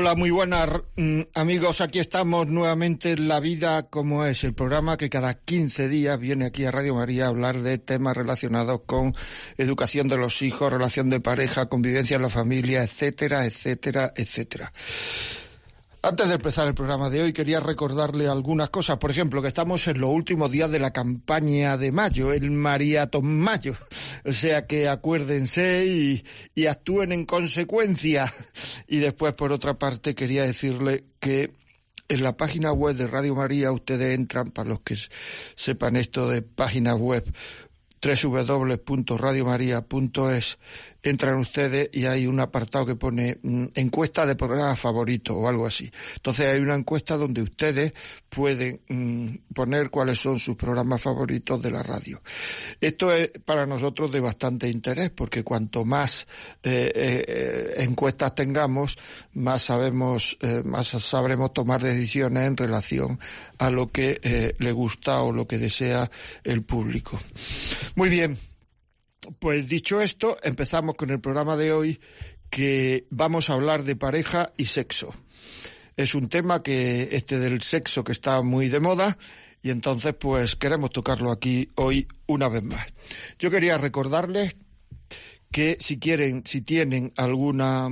[0.00, 1.80] Hola, muy buenas mm, amigos.
[1.80, 6.46] Aquí estamos nuevamente en La Vida como es, el programa que cada 15 días viene
[6.46, 9.16] aquí a Radio María a hablar de temas relacionados con
[9.56, 14.72] educación de los hijos, relación de pareja, convivencia en la familia, etcétera, etcétera, etcétera.
[16.00, 18.98] Antes de empezar el programa de hoy, quería recordarle algunas cosas.
[18.98, 23.40] Por ejemplo, que estamos en los últimos días de la campaña de mayo, el Maratón
[23.40, 23.74] Mayo.
[24.24, 26.22] O sea que acuérdense
[26.54, 28.32] y, actúen en consecuencia.
[28.86, 31.52] Y después, por otra parte, quería decirle que
[32.08, 34.96] en la página web de Radio María ustedes entran, para los que
[35.56, 37.24] sepan esto de página web,
[38.00, 40.58] www.radiomaria.es
[41.02, 45.66] entran ustedes y hay un apartado que pone mm, encuesta de programa favorito o algo
[45.66, 45.90] así.
[46.16, 47.92] Entonces hay una encuesta donde ustedes
[48.28, 52.20] pueden mm, poner cuáles son sus programas favoritos de la radio.
[52.80, 56.26] Esto es para nosotros de bastante interés porque cuanto más
[56.62, 58.96] eh, eh, encuestas tengamos,
[59.34, 63.20] más sabemos, eh, más sabremos tomar decisiones en relación
[63.58, 66.10] a lo que le gusta o lo que desea
[66.44, 67.18] el público.
[67.94, 68.47] Muy bien.
[69.38, 72.00] Pues dicho esto, empezamos con el programa de hoy
[72.50, 75.14] que vamos a hablar de pareja y sexo.
[75.96, 79.18] Es un tema que este del sexo que está muy de moda
[79.62, 82.86] y entonces pues queremos tocarlo aquí hoy una vez más.
[83.38, 84.56] Yo quería recordarles
[85.50, 87.88] que si quieren, si tienen alguna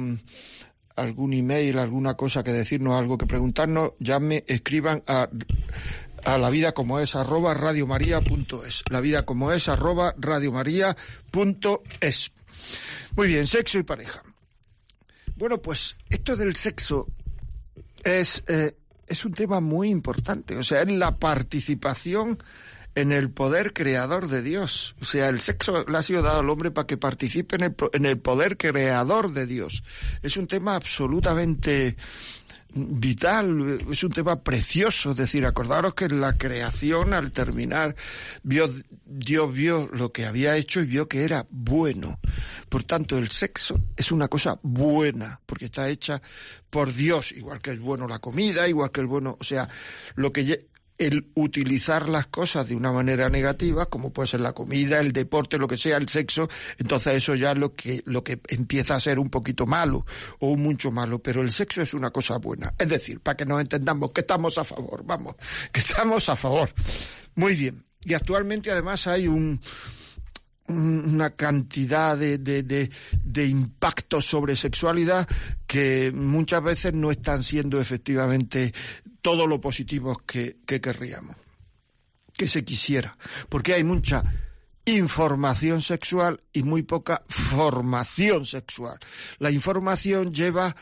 [0.95, 5.29] algún email, alguna cosa que decirnos, algo que preguntarnos, llame, escriban a
[6.25, 8.85] a la vida como es arroba radiomaria.es.
[8.91, 12.33] La vida como es arroba radiomaria.es.
[13.17, 14.23] Muy bien, sexo y pareja.
[15.37, 17.09] Bueno, pues esto del sexo
[18.03, 18.77] es, eh,
[19.07, 20.57] es un tema muy importante.
[20.57, 22.39] O sea, es la participación
[22.97, 24.97] en el poder creador de Dios.
[25.01, 27.77] O sea, el sexo le ha sido dado al hombre para que participe en el,
[27.93, 29.85] en el poder creador de Dios.
[30.23, 31.97] Es un tema absolutamente
[32.77, 35.13] vital, es un tema precioso.
[35.13, 37.97] Es decir, acordaros que en la creación, al terminar,
[38.43, 38.85] Dios
[39.53, 42.21] vio lo que había hecho y vio que era bueno.
[42.69, 46.21] Por tanto, el sexo es una cosa buena, porque está hecha
[46.71, 49.69] por Dios, igual que es bueno la comida, igual que es bueno, o sea,
[50.15, 50.67] lo que
[50.99, 55.59] el utilizar las cosas de una manera negativa, como puede ser la comida, el deporte,
[55.59, 56.49] lo que sea, el sexo,
[56.79, 60.07] entonces eso ya es lo que, lo que empieza a ser un poquito malo
[60.39, 62.75] o mucho malo, pero el sexo es una cosa buena.
[62.79, 65.37] Es decir, para que nos entendamos que estamos a favor, vamos,
[65.73, 66.71] que estamos a favor.
[67.35, 67.85] Muy bien.
[68.05, 69.61] Y actualmente además hay un,
[70.69, 72.91] una cantidad de, de, de,
[73.23, 75.29] de, impactos sobre sexualidad
[75.67, 78.73] que muchas veces no están siendo efectivamente
[79.27, 81.35] todo lo positivos que, que querríamos,
[82.33, 84.23] que se quisiera, porque hay mucha
[84.85, 89.01] información sexual y muy poca formación sexual.
[89.41, 90.77] La información lleva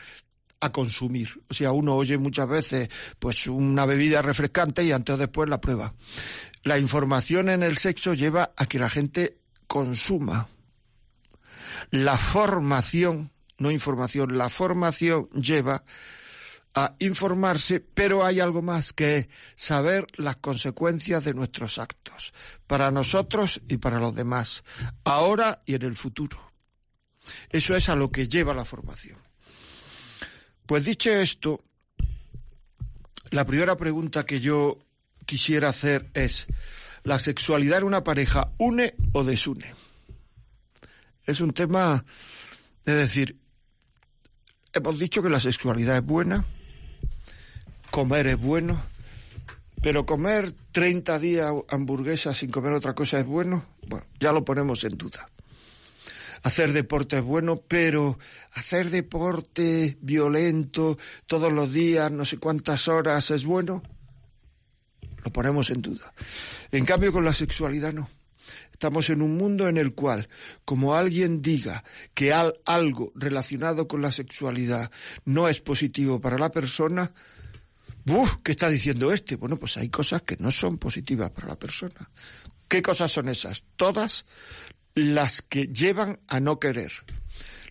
[0.59, 1.29] a consumir.
[1.49, 5.59] O sea, uno oye muchas veces pues una bebida refrescante y antes o después la
[5.59, 5.95] prueba.
[6.61, 10.49] La información en el sexo lleva a que la gente consuma.
[11.89, 15.83] La formación, no información, la formación lleva
[16.75, 22.33] a informarse, pero hay algo más que saber las consecuencias de nuestros actos,
[22.67, 24.65] para nosotros y para los demás,
[25.05, 26.51] ahora y en el futuro.
[27.49, 29.17] Eso es a lo que lleva la formación.
[30.65, 31.63] Pues dicho esto,
[33.29, 34.77] la primera pregunta que yo
[35.25, 36.45] quisiera hacer es,
[37.03, 39.73] la sexualidad en una pareja une o desune.
[41.25, 42.03] Es un tema,
[42.83, 43.39] es decir,
[44.73, 46.45] hemos dicho que la sexualidad es buena,
[47.95, 48.83] comer es bueno,
[49.81, 54.83] pero comer 30 días hamburguesas sin comer otra cosa es bueno, bueno, ya lo ponemos
[54.83, 55.29] en duda.
[56.43, 58.19] Hacer deporte es bueno, pero
[58.51, 63.81] hacer deporte violento todos los días, no sé cuántas horas, es bueno.
[65.23, 66.13] Lo ponemos en duda.
[66.73, 68.09] En cambio, con la sexualidad no.
[68.73, 70.27] Estamos en un mundo en el cual,
[70.65, 74.91] como alguien diga que algo relacionado con la sexualidad
[75.23, 77.13] no es positivo para la persona,
[78.43, 79.35] ¿Qué está diciendo este?
[79.35, 82.11] Bueno, pues hay cosas que no son positivas para la persona.
[82.67, 83.63] ¿Qué cosas son esas?
[83.75, 84.25] Todas
[84.93, 86.91] las que llevan a no querer.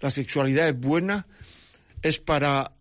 [0.00, 1.26] La sexualidad es buena,
[2.02, 2.72] es para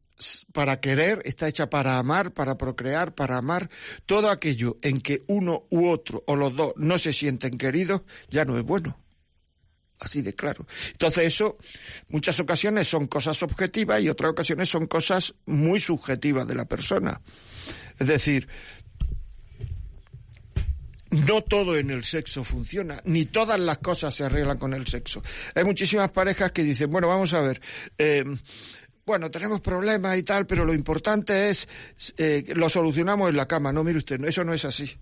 [0.53, 3.69] para querer, está hecha para amar, para procrear, para amar.
[4.05, 8.45] Todo aquello en que uno u otro o los dos no se sienten queridos ya
[8.45, 9.02] no es bueno.
[10.03, 10.65] Así de claro.
[10.91, 11.57] Entonces eso,
[12.09, 17.21] muchas ocasiones son cosas objetivas y otras ocasiones son cosas muy subjetivas de la persona.
[17.97, 18.47] Es decir,
[21.09, 25.21] no todo en el sexo funciona, ni todas las cosas se arreglan con el sexo.
[25.55, 27.61] Hay muchísimas parejas que dicen, bueno, vamos a ver,
[27.97, 28.25] eh,
[29.05, 31.67] bueno, tenemos problemas y tal, pero lo importante es
[32.17, 33.71] eh, lo solucionamos en la cama.
[33.71, 34.97] No, mire usted, eso no es así.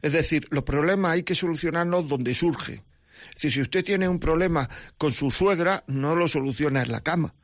[0.00, 2.82] Es decir, los problemas hay que solucionarlos donde surge.
[3.34, 7.34] Decir, si usted tiene un problema con su suegra, no lo soluciona en la cama.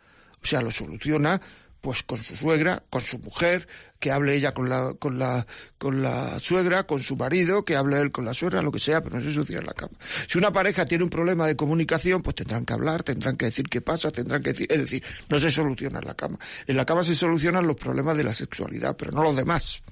[0.42, 1.40] O sea, lo soluciona
[1.80, 3.68] pues con su suegra, con su mujer,
[4.00, 5.46] que hable ella con la, con la,
[5.78, 9.02] con la suegra, con su marido, que hable él con la suegra, lo que sea,
[9.02, 9.92] pero no se soluciona en la cama.
[10.26, 13.68] Si una pareja tiene un problema de comunicación, pues tendrán que hablar, tendrán que decir
[13.68, 16.38] qué pasa, tendrán que decir, es decir, no se soluciona en la cama.
[16.66, 19.82] En la cama se solucionan los problemas de la sexualidad, pero no los demás.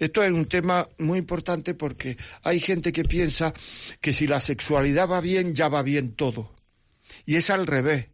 [0.00, 3.52] Esto es un tema muy importante porque hay gente que piensa
[4.00, 6.56] que si la sexualidad va bien, ya va bien todo.
[7.26, 8.08] Y es al revés.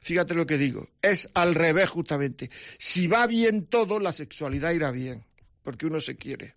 [0.00, 2.50] Fíjate lo que digo, es al revés justamente.
[2.78, 5.26] Si va bien todo, la sexualidad irá bien,
[5.62, 6.54] porque uno se quiere.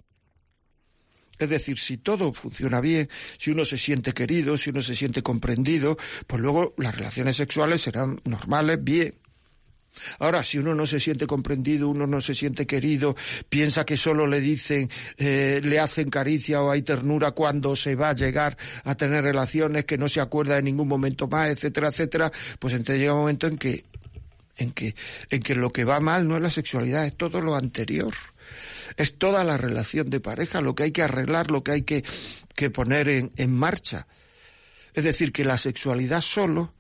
[1.38, 5.24] Es decir, si todo funciona bien, si uno se siente querido, si uno se siente
[5.24, 9.16] comprendido, pues luego las relaciones sexuales serán normales, bien.
[10.20, 13.16] Ahora, si uno no se siente comprendido, uno no se siente querido,
[13.50, 18.10] piensa que solo le dicen, eh, le hacen caricia o hay ternura cuando se va
[18.10, 22.32] a llegar a tener relaciones, que no se acuerda de ningún momento más, etcétera, etcétera,
[22.60, 23.86] pues entonces llega un momento en que,
[24.58, 24.96] en que,
[25.30, 28.14] en que lo que va mal no es la sexualidad, es todo lo anterior.
[28.96, 32.04] Es toda la relación de pareja, lo que hay que arreglar, lo que hay que,
[32.56, 34.08] que poner en, en marcha.
[34.94, 36.74] Es decir, que la sexualidad solo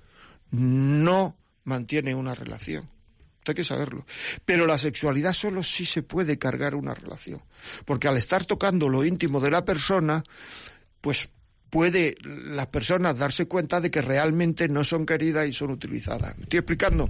[0.52, 1.36] no
[1.66, 2.90] mantiene una relación
[3.52, 4.06] hay que saberlo.
[4.46, 7.42] Pero la sexualidad solo sí se puede cargar una relación.
[7.86, 10.24] Porque al estar tocando lo íntimo de la persona,
[11.02, 11.30] pues
[11.70, 16.38] puede las personas darse cuenta de que realmente no son queridas y son utilizadas.
[16.38, 17.10] ¿Me estoy explicando?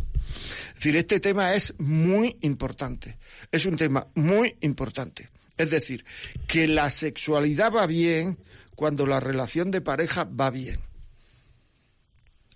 [0.69, 3.17] Es decir, este tema es muy importante.
[3.51, 5.29] Es un tema muy importante.
[5.57, 6.05] Es decir,
[6.47, 8.37] que la sexualidad va bien
[8.75, 10.79] cuando la relación de pareja va bien.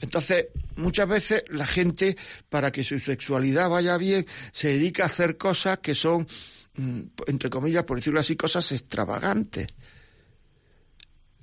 [0.02, 2.18] Entonces, muchas veces la gente,
[2.50, 6.28] para que su sexualidad vaya bien, se dedica a hacer cosas que son,
[6.76, 9.68] mm, entre comillas, por decirlo así, cosas extravagantes.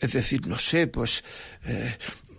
[0.01, 1.23] Es decir, no sé, pues
[1.65, 1.97] eh,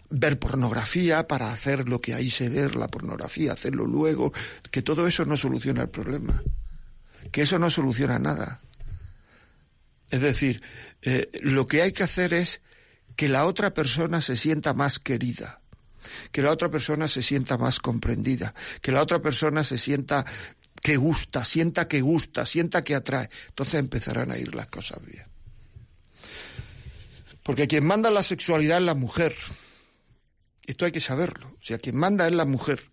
[0.10, 4.34] ver pornografía para hacer lo que ahí se ve, la pornografía, hacerlo luego,
[4.72, 6.44] que todo eso no soluciona el problema,
[7.32, 8.62] que eso no soluciona nada.
[10.10, 10.62] Es decir,
[11.02, 12.62] eh, lo que hay que hacer es
[13.16, 15.62] que la otra persona se sienta más querida
[16.32, 20.26] que la otra persona se sienta más comprendida, que la otra persona se sienta
[20.82, 23.30] que gusta, sienta que gusta, sienta que atrae.
[23.50, 25.26] Entonces empezarán a ir las cosas bien.
[27.44, 29.36] Porque quien manda la sexualidad es la mujer.
[30.66, 31.48] Esto hay que saberlo.
[31.48, 32.84] O sea, quien manda es la mujer.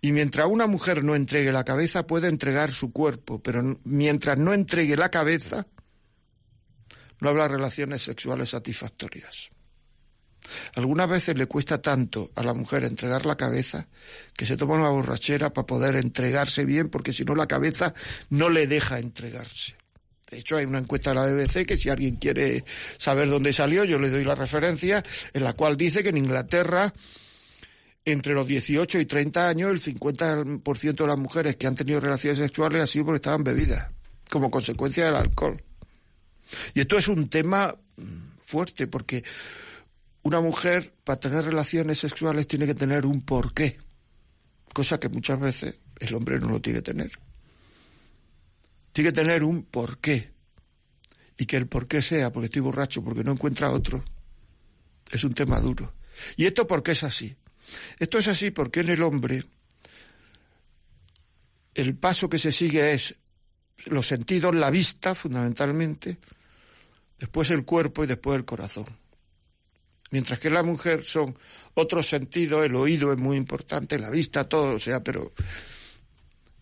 [0.00, 4.52] Y mientras una mujer no entregue la cabeza, puede entregar su cuerpo, pero mientras no
[4.52, 5.66] entregue la cabeza,
[7.20, 9.50] no habrá relaciones sexuales satisfactorias.
[10.74, 13.88] Algunas veces le cuesta tanto a la mujer entregar la cabeza
[14.34, 17.94] que se toma una borrachera para poder entregarse bien, porque si no la cabeza
[18.30, 19.76] no le deja entregarse.
[20.30, 22.64] De hecho, hay una encuesta de la BBC que si alguien quiere
[22.98, 25.02] saber dónde salió, yo le doy la referencia,
[25.32, 26.92] en la cual dice que en Inglaterra,
[28.04, 32.38] entre los 18 y 30 años, el 50% de las mujeres que han tenido relaciones
[32.38, 33.90] sexuales ha sido porque estaban bebidas,
[34.30, 35.62] como consecuencia del alcohol.
[36.74, 37.74] Y esto es un tema
[38.42, 39.24] fuerte, porque
[40.28, 43.78] una mujer para tener relaciones sexuales tiene que tener un porqué,
[44.74, 47.12] cosa que muchas veces el hombre no lo tiene que tener.
[48.92, 50.30] Tiene que tener un porqué.
[51.38, 54.04] Y que el porqué sea porque estoy borracho, porque no encuentra otro,
[55.10, 55.94] es un tema duro.
[56.36, 57.34] ¿Y esto por qué es así?
[57.98, 59.44] Esto es así porque en el hombre
[61.74, 63.14] el paso que se sigue es
[63.86, 66.18] los sentidos, la vista fundamentalmente,
[67.18, 68.84] después el cuerpo y después el corazón
[70.10, 71.36] mientras que la mujer son
[71.74, 75.30] otros sentidos, el oído es muy importante, la vista, todo, o sea, pero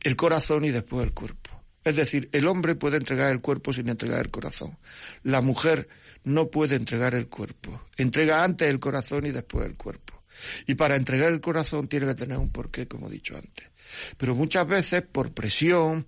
[0.03, 1.51] el corazón y después el cuerpo.
[1.85, 4.77] Es decir, el hombre puede entregar el cuerpo sin entregar el corazón.
[5.23, 5.89] La mujer
[6.25, 7.83] no puede entregar el cuerpo.
[7.97, 10.23] Entrega antes el corazón y después el cuerpo.
[10.67, 13.71] Y para entregar el corazón tiene que tener un porqué, como he dicho antes.
[14.17, 16.07] Pero muchas veces por presión,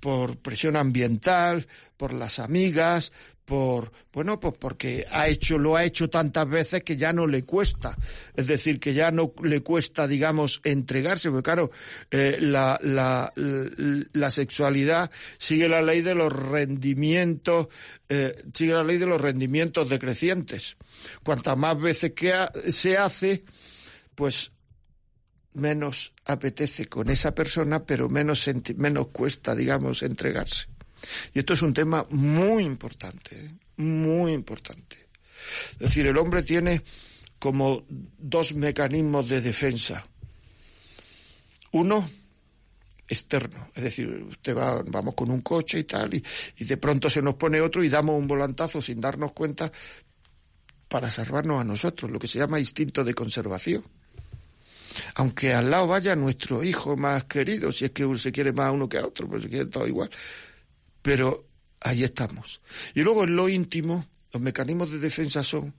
[0.00, 3.12] por presión ambiental, por las amigas,
[3.44, 7.42] por bueno pues porque ha hecho lo ha hecho tantas veces que ya no le
[7.42, 7.96] cuesta.
[8.34, 11.70] Es decir que ya no le cuesta digamos entregarse porque claro
[12.10, 17.68] eh, la, la, la, sexualidad sigue la ley de los rendimientos
[18.08, 20.76] eh, sigue la ley de los rendimientos decrecientes.
[21.24, 22.32] Cuantas más veces que
[22.70, 23.44] se hace
[24.14, 24.52] pues
[25.54, 30.71] menos apetece con esa persona pero menos menos cuesta digamos entregarse
[31.34, 34.96] y esto es un tema muy importante, muy importante.
[35.72, 36.82] Es decir, el hombre tiene
[37.38, 40.06] como dos mecanismos de defensa.
[41.72, 42.08] Uno,
[43.08, 46.22] externo, es decir, usted va, vamos con un coche y tal, y,
[46.58, 49.70] y de pronto se nos pone otro y damos un volantazo sin darnos cuenta
[50.88, 53.82] para salvarnos a nosotros, lo que se llama instinto de conservación
[55.14, 58.72] aunque al lado vaya nuestro hijo más querido, si es que se quiere más a
[58.72, 60.10] uno que a otro, pues se quiere todo igual
[61.02, 61.48] pero
[61.80, 62.60] ahí estamos.
[62.94, 65.74] Y luego en lo íntimo, los mecanismos de defensa son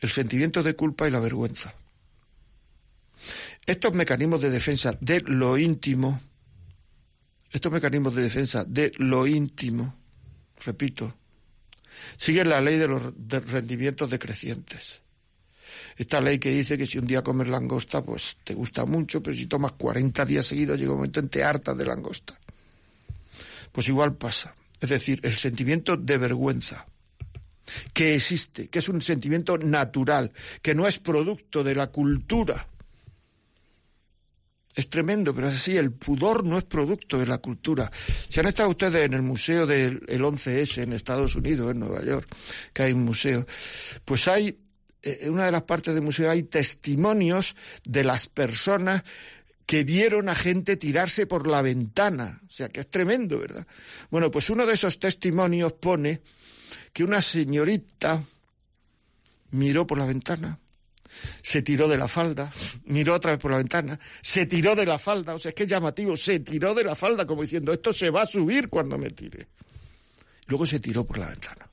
[0.00, 1.74] el sentimiento de culpa y la vergüenza.
[3.66, 6.20] Estos mecanismos de defensa de lo íntimo,
[7.50, 9.96] estos mecanismos de defensa de lo íntimo,
[10.64, 11.14] repito,
[12.16, 13.02] siguen la ley de los
[13.50, 15.00] rendimientos decrecientes.
[15.96, 19.36] Esta ley que dice que si un día comes langosta, pues te gusta mucho, pero
[19.36, 22.38] si tomas 40 días seguidos llega un momento en te hartas de langosta.
[23.74, 24.54] Pues igual pasa.
[24.80, 26.86] Es decir, el sentimiento de vergüenza
[27.92, 30.30] que existe, que es un sentimiento natural,
[30.62, 32.68] que no es producto de la cultura.
[34.76, 37.90] Es tremendo, pero es así, el pudor no es producto de la cultura.
[38.28, 42.28] Si han estado ustedes en el museo del 11S en Estados Unidos, en Nueva York,
[42.72, 43.44] que hay un museo,
[44.04, 44.56] pues hay,
[45.02, 49.02] eh, en una de las partes del museo hay testimonios de las personas
[49.66, 52.40] que vieron a gente tirarse por la ventana.
[52.46, 53.66] O sea, que es tremendo, ¿verdad?
[54.10, 56.20] Bueno, pues uno de esos testimonios pone
[56.92, 58.22] que una señorita
[59.50, 60.58] miró por la ventana,
[61.42, 62.52] se tiró de la falda,
[62.84, 65.62] miró otra vez por la ventana, se tiró de la falda, o sea, es que
[65.62, 68.98] es llamativo, se tiró de la falda como diciendo, esto se va a subir cuando
[68.98, 69.48] me tire.
[70.46, 71.70] luego se tiró por la ventana.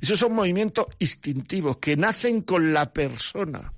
[0.00, 3.73] Esos son movimientos instintivos que nacen con la persona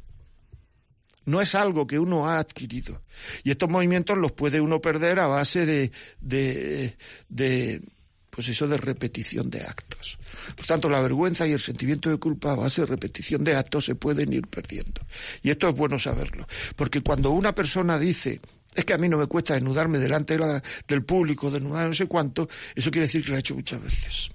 [1.27, 3.03] no es algo que uno ha adquirido.
[3.45, 6.97] Y estos movimientos los puede uno perder a base de, de,
[7.29, 7.83] de
[8.31, 10.19] pues eso de repetición de actos.
[10.57, 13.85] Por tanto, la vergüenza y el sentimiento de culpa a base de repetición de actos
[13.85, 15.03] se pueden ir perdiendo.
[15.43, 18.41] Y esto es bueno saberlo, porque cuando una persona dice
[18.75, 20.39] es que a mí no me cuesta desnudarme delante
[20.87, 24.31] del público, desnudar no sé cuánto, eso quiere decir que lo ha hecho muchas veces.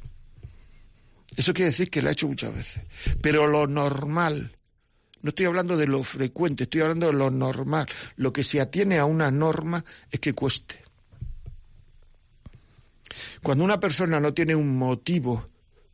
[1.37, 2.83] Eso quiere decir que lo ha hecho muchas veces.
[3.21, 4.57] Pero lo normal
[5.21, 7.87] no estoy hablando de lo frecuente, estoy hablando de lo normal.
[8.15, 10.83] Lo que se atiene a una norma es que cueste.
[13.41, 15.49] Cuando una persona no tiene un motivo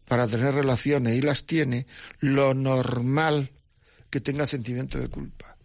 [0.08, 1.88] para tener relaciones y las tiene,
[2.20, 3.52] lo normal
[4.10, 5.58] que tenga sentimiento de culpa.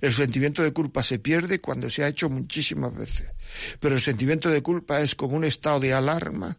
[0.00, 3.30] El sentimiento de culpa se pierde cuando se ha hecho muchísimas veces,
[3.80, 6.58] pero el sentimiento de culpa es como un estado de alarma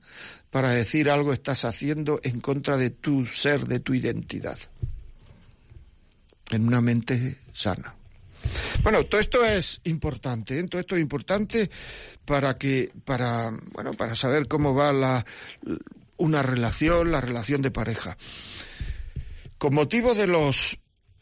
[0.49, 4.57] para decir algo estás haciendo en contra de tu ser, de tu identidad
[6.51, 7.95] en una mente sana.
[8.83, 10.63] Bueno, todo esto es importante, ¿eh?
[10.67, 11.69] todo esto es importante
[12.25, 15.25] para que, para, bueno, para saber cómo va la,
[16.17, 18.17] una relación, la relación de pareja.
[19.57, 20.79] Con motivo de los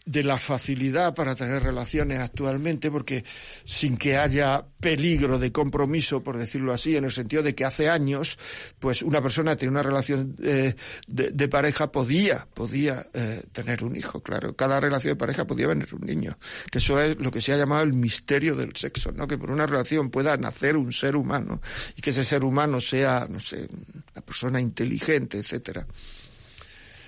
[0.09, 3.23] de la facilidad para tener relaciones actualmente, porque
[3.63, 7.89] sin que haya peligro de compromiso, por decirlo así, en el sentido de que hace
[7.89, 8.39] años,
[8.79, 10.73] pues una persona tenía una relación eh,
[11.07, 14.55] de, pareja podía, podía eh, tener un hijo, claro.
[14.55, 16.39] Cada relación de pareja podía venir un niño.
[16.71, 19.27] Que eso es lo que se ha llamado el misterio del sexo, ¿no?
[19.27, 21.61] Que por una relación pueda nacer un ser humano
[21.95, 23.67] y que ese ser humano sea, no sé,
[24.15, 25.85] una persona inteligente, etcétera.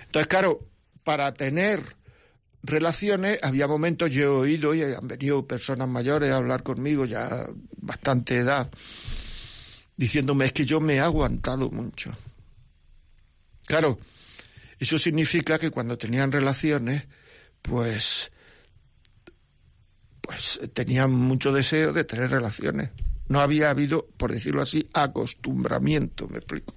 [0.06, 0.68] Entonces, claro,
[1.02, 2.00] para tener
[2.62, 7.46] relaciones, había momentos, yo he oído y han venido personas mayores a hablar conmigo, ya
[7.76, 8.70] bastante edad,
[9.96, 12.16] diciéndome es que yo me he aguantado mucho.
[13.66, 13.98] Claro,
[14.78, 17.04] eso significa que cuando tenían relaciones,
[17.62, 18.30] pues,
[20.20, 22.90] pues tenían mucho deseo de tener relaciones.
[23.28, 26.74] No había habido, por decirlo así, acostumbramiento, me explico.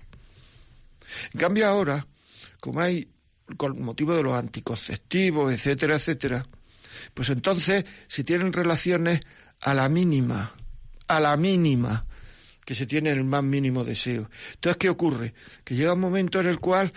[1.34, 2.08] En cambio ahora,
[2.62, 3.15] como hay
[3.58, 6.46] con motivo de los anticonceptivos, etcétera, etcétera,
[7.14, 9.22] pues entonces si tienen relaciones
[9.62, 10.52] a la mínima,
[11.08, 12.06] a la mínima,
[12.66, 14.30] que se tiene el más mínimo deseo.
[14.56, 15.34] Entonces, ¿qué ocurre?
[15.64, 16.92] Que llega un momento en el cual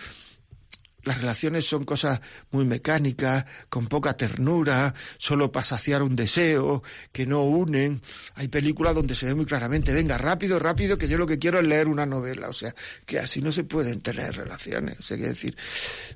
[1.03, 2.19] las relaciones son cosas
[2.51, 8.01] muy mecánicas, con poca ternura, solo para saciar un deseo, que no unen.
[8.35, 11.59] Hay películas donde se ve muy claramente, venga, rápido, rápido, que yo lo que quiero
[11.59, 12.49] es leer una novela.
[12.49, 12.73] O sea,
[13.05, 14.99] que así no se pueden tener relaciones.
[14.99, 15.55] O sea, que decir,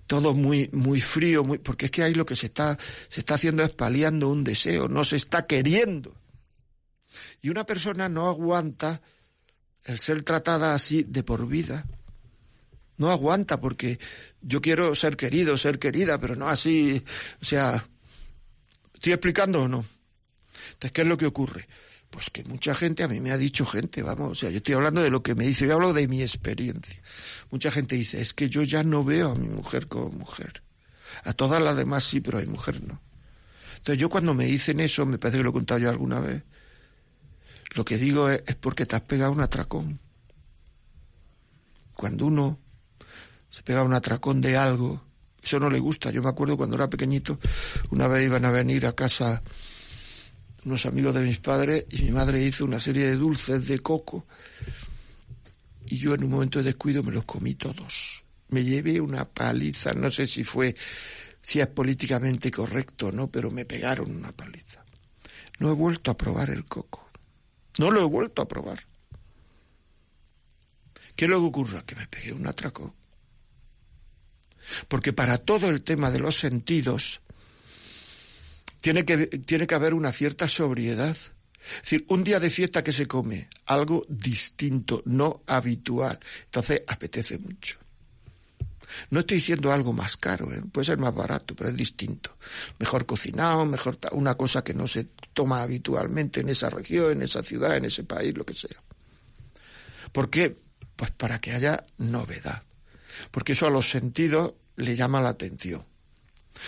[0.05, 3.35] todo muy, muy frío, muy, porque es que ahí lo que se está, se está
[3.35, 6.13] haciendo es paliando un deseo, no se está queriendo.
[7.41, 9.01] Y una persona no aguanta
[9.85, 11.85] el ser tratada así de por vida
[12.97, 13.99] no aguanta porque
[14.41, 17.03] yo quiero ser querido, ser querida, pero no así,
[17.41, 17.83] o sea,
[18.93, 19.85] ¿estoy explicando o no?
[20.73, 21.67] Entonces, ¿qué es lo que ocurre?
[22.09, 24.75] Pues que mucha gente, a mí me ha dicho gente, vamos, o sea, yo estoy
[24.75, 27.01] hablando de lo que me dice, yo hablo de mi experiencia.
[27.49, 30.63] Mucha gente dice, es que yo ya no veo a mi mujer como mujer.
[31.23, 33.01] A todas las demás sí, pero a mi mujer no.
[33.77, 36.43] Entonces yo cuando me dicen eso, me parece que lo he contado yo alguna vez,
[37.75, 39.99] lo que digo es, es porque te has pegado un atracón.
[41.93, 42.59] Cuando uno
[43.53, 45.05] se pega un atracón de algo,
[45.43, 46.09] eso no le gusta.
[46.09, 47.39] Yo me acuerdo cuando era pequeñito,
[47.91, 49.43] una vez iban a venir a casa
[50.65, 54.25] unos amigos de mis padres y mi madre hizo una serie de dulces de coco
[55.85, 58.23] y yo en un momento de descuido me los comí todos.
[58.49, 60.75] Me llevé una paliza, no sé si fue,
[61.39, 64.83] si es políticamente correcto o no, pero me pegaron una paliza.
[65.59, 67.07] No he vuelto a probar el coco.
[67.77, 68.79] No lo he vuelto a probar.
[71.15, 71.85] ¿Qué luego ocurra?
[71.85, 73.02] Que me pegué un atracón.
[74.87, 77.21] Porque para todo el tema de los sentidos
[78.81, 81.15] tiene que, tiene que haber una cierta sobriedad.
[81.15, 87.37] Es decir, un día de fiesta que se come algo distinto, no habitual, entonces apetece
[87.37, 87.77] mucho.
[89.09, 90.61] No estoy diciendo algo más caro, ¿eh?
[90.71, 92.37] puede ser más barato, pero es distinto.
[92.79, 97.41] Mejor cocinado, mejor una cosa que no se toma habitualmente en esa región, en esa
[97.41, 98.83] ciudad, en ese país, lo que sea.
[100.11, 100.57] ¿Por qué?
[100.95, 102.63] Pues para que haya novedad
[103.31, 105.85] porque eso a los sentidos le llama la atención.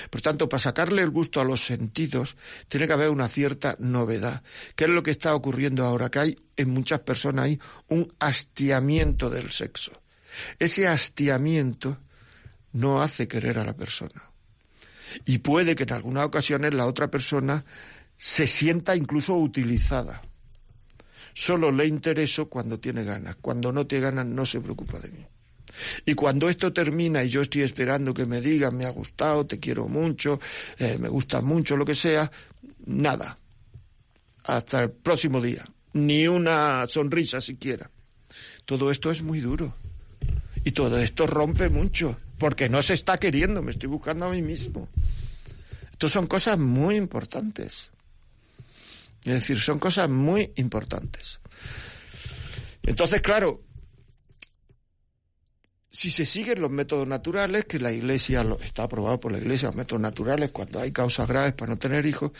[0.09, 2.37] Por tanto, para sacarle el gusto a los sentidos,
[2.67, 4.43] tiene que haber una cierta novedad.
[4.75, 6.09] ¿Qué es lo que está ocurriendo ahora?
[6.09, 9.91] Que hay en muchas personas hay un hastiamiento del sexo.
[10.59, 11.99] Ese hastiamiento
[12.73, 14.31] no hace querer a la persona.
[15.25, 17.63] Y puede que en algunas ocasiones la otra persona
[18.17, 20.21] se sienta incluso utilizada.
[21.33, 23.35] Solo le intereso cuando tiene ganas.
[23.35, 25.25] Cuando no tiene ganas no se preocupa de mí.
[26.05, 29.59] Y cuando esto termina y yo estoy esperando que me digan, me ha gustado, te
[29.59, 30.39] quiero mucho,
[30.77, 32.31] eh, me gusta mucho, lo que sea,
[32.85, 33.37] nada.
[34.43, 35.63] Hasta el próximo día.
[35.93, 37.89] Ni una sonrisa siquiera.
[38.65, 39.75] Todo esto es muy duro.
[40.63, 42.17] Y todo esto rompe mucho.
[42.37, 44.89] Porque no se está queriendo, me estoy buscando a mí mismo.
[45.91, 47.91] Esto son cosas muy importantes.
[49.23, 51.39] Es decir, son cosas muy importantes.
[52.83, 53.63] Entonces, claro,
[55.95, 59.69] si se siguen los métodos naturales, que la Iglesia lo, está aprobado por la Iglesia,
[59.69, 62.31] los métodos naturales, cuando hay causas graves para no tener hijos,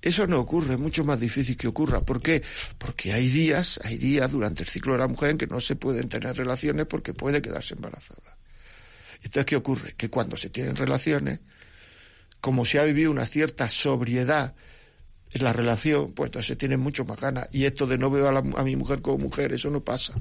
[0.00, 2.02] eso no ocurre, es mucho más difícil que ocurra.
[2.02, 2.40] ¿Por qué?
[2.78, 5.74] Porque hay días, hay días durante el ciclo de la mujer en que no se
[5.74, 8.38] pueden tener relaciones porque puede quedarse embarazada.
[9.16, 9.94] Entonces, ¿qué ocurre?
[9.96, 11.40] Que cuando se tienen relaciones,
[12.40, 14.54] como se ha vivido una cierta sobriedad
[15.32, 17.48] en la relación, pues entonces se tiene mucho más ganas.
[17.50, 20.14] Y esto de no veo a mi mujer como mujer, eso no pasa.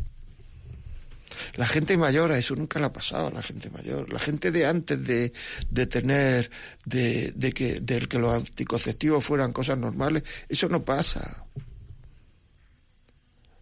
[1.55, 4.11] La gente mayor, a eso nunca le ha pasado a la gente mayor.
[4.11, 5.33] La gente de antes de,
[5.69, 6.49] de tener,
[6.85, 11.45] de, de que, del que los anticonceptivos fueran cosas normales, eso no pasa.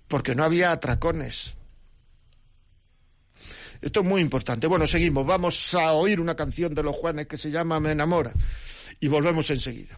[0.08, 1.56] Porque no había atracones.
[3.82, 4.68] Esto es muy importante.
[4.68, 5.26] Bueno, seguimos.
[5.26, 8.32] Vamos a oír una canción de los Juanes que se llama Me enamora.
[9.00, 9.98] Y volvemos enseguida.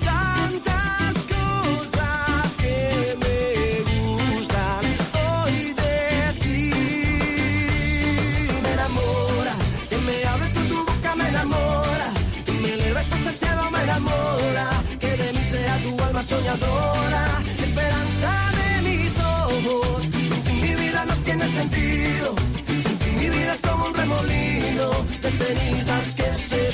[23.17, 26.70] mi vida es como un remolino de cenizas que se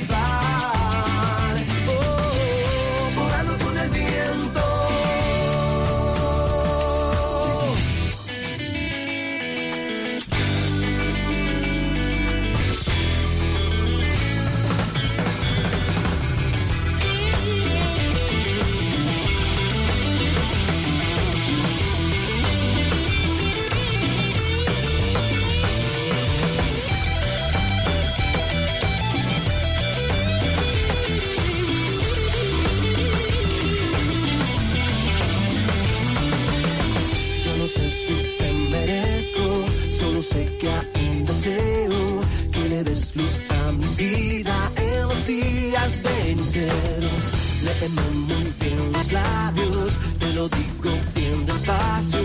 [47.89, 52.19] Muy bien los labios, te lo digo bien despacio.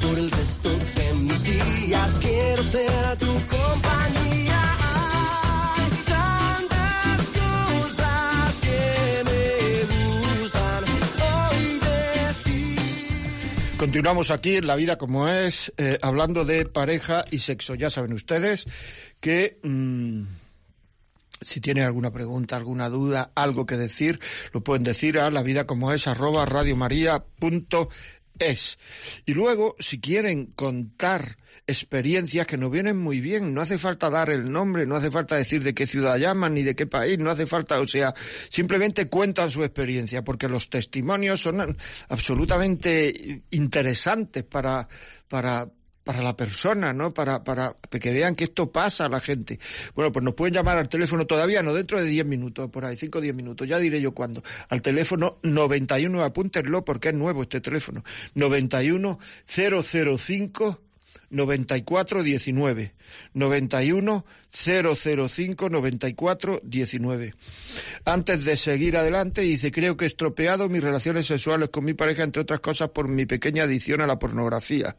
[0.00, 4.62] Por el resto de mis días quiero ser tu compañía.
[5.76, 10.84] Hay tantas cosas que me gustan
[11.50, 12.76] hoy de ti.
[13.78, 17.74] Continuamos aquí en La Vida como es, eh, hablando de pareja y sexo.
[17.74, 18.66] Ya saben ustedes
[19.20, 20.22] que mm,
[21.44, 24.20] si tienen alguna pregunta, alguna duda, algo que decir,
[24.52, 27.90] lo pueden decir a la vida como es arroba radiomaria.es.
[29.26, 34.30] Y luego, si quieren contar experiencias que nos vienen muy bien, no hace falta dar
[34.30, 37.30] el nombre, no hace falta decir de qué ciudad llaman ni de qué país, no
[37.30, 38.12] hace falta, o sea,
[38.48, 41.76] simplemente cuentan su experiencia, porque los testimonios son
[42.08, 44.88] absolutamente interesantes para,
[45.28, 45.68] para,
[46.04, 47.14] para la persona, ¿no?
[47.14, 49.58] Para, para que vean que esto pasa a la gente.
[49.94, 52.96] Bueno, pues nos pueden llamar al teléfono todavía, no dentro de 10 minutos, por ahí,
[52.96, 54.42] 5 o 10 minutos, ya diré yo cuándo.
[54.68, 58.02] Al teléfono 91, apúntenlo porque es nuevo este teléfono,
[58.34, 60.80] 91 005
[61.30, 62.94] 94 19
[63.32, 67.34] 91 005 94 19
[68.04, 72.22] antes de seguir adelante dice creo que he estropeado mis relaciones sexuales con mi pareja
[72.22, 74.94] entre otras cosas por mi pequeña adicción a la pornografía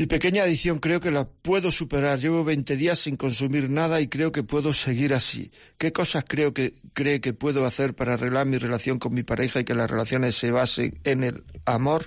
[0.00, 2.18] mi pequeña adicción creo que la puedo superar.
[2.18, 5.52] Llevo 20 días sin consumir nada y creo que puedo seguir así.
[5.76, 9.60] ¿Qué cosas creo que cree que puedo hacer para arreglar mi relación con mi pareja
[9.60, 12.06] y que las relaciones se basen en el amor?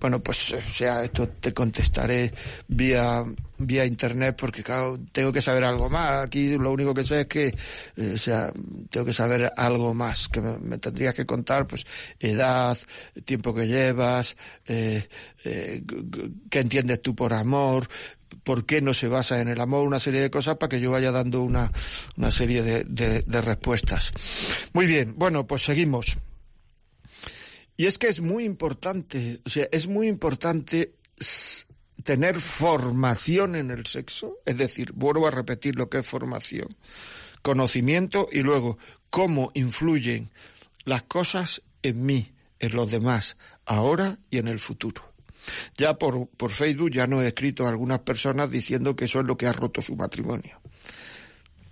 [0.00, 2.32] Bueno, pues o sea, esto te contestaré
[2.68, 3.24] vía
[3.58, 6.24] vía internet porque claro, tengo que saber algo más.
[6.24, 7.46] Aquí lo único que sé es que,
[7.96, 8.50] eh, o sea,
[8.90, 11.86] tengo que saber algo más, que me, tendrías que contar, pues,
[12.20, 12.76] edad,
[13.24, 15.08] tiempo que llevas, eh,
[15.44, 15.82] eh,
[16.50, 17.88] qué entiendes tú por amor,
[18.42, 20.90] por qué no se basa en el amor, una serie de cosas para que yo
[20.90, 21.72] vaya dando una,
[22.16, 24.12] una serie de respuestas.
[24.72, 26.16] Muy bien, bueno, pues seguimos.
[27.76, 30.94] Y es que es muy importante, o sea, es muy importante
[32.02, 36.76] tener formación en el sexo, es decir, vuelvo a repetir lo que es formación,
[37.42, 38.78] conocimiento y luego
[39.10, 40.30] cómo influyen
[40.84, 43.36] las cosas en mí, en los demás,
[43.66, 45.12] ahora y en el futuro.
[45.76, 49.26] Ya por, por Facebook ya no he escrito a algunas personas diciendo que eso es
[49.26, 50.60] lo que ha roto su matrimonio.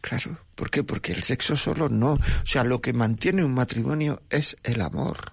[0.01, 0.85] Claro, ¿por qué?
[0.85, 2.13] Porque el sexo solo no.
[2.15, 5.33] O sea, lo que mantiene un matrimonio es el amor.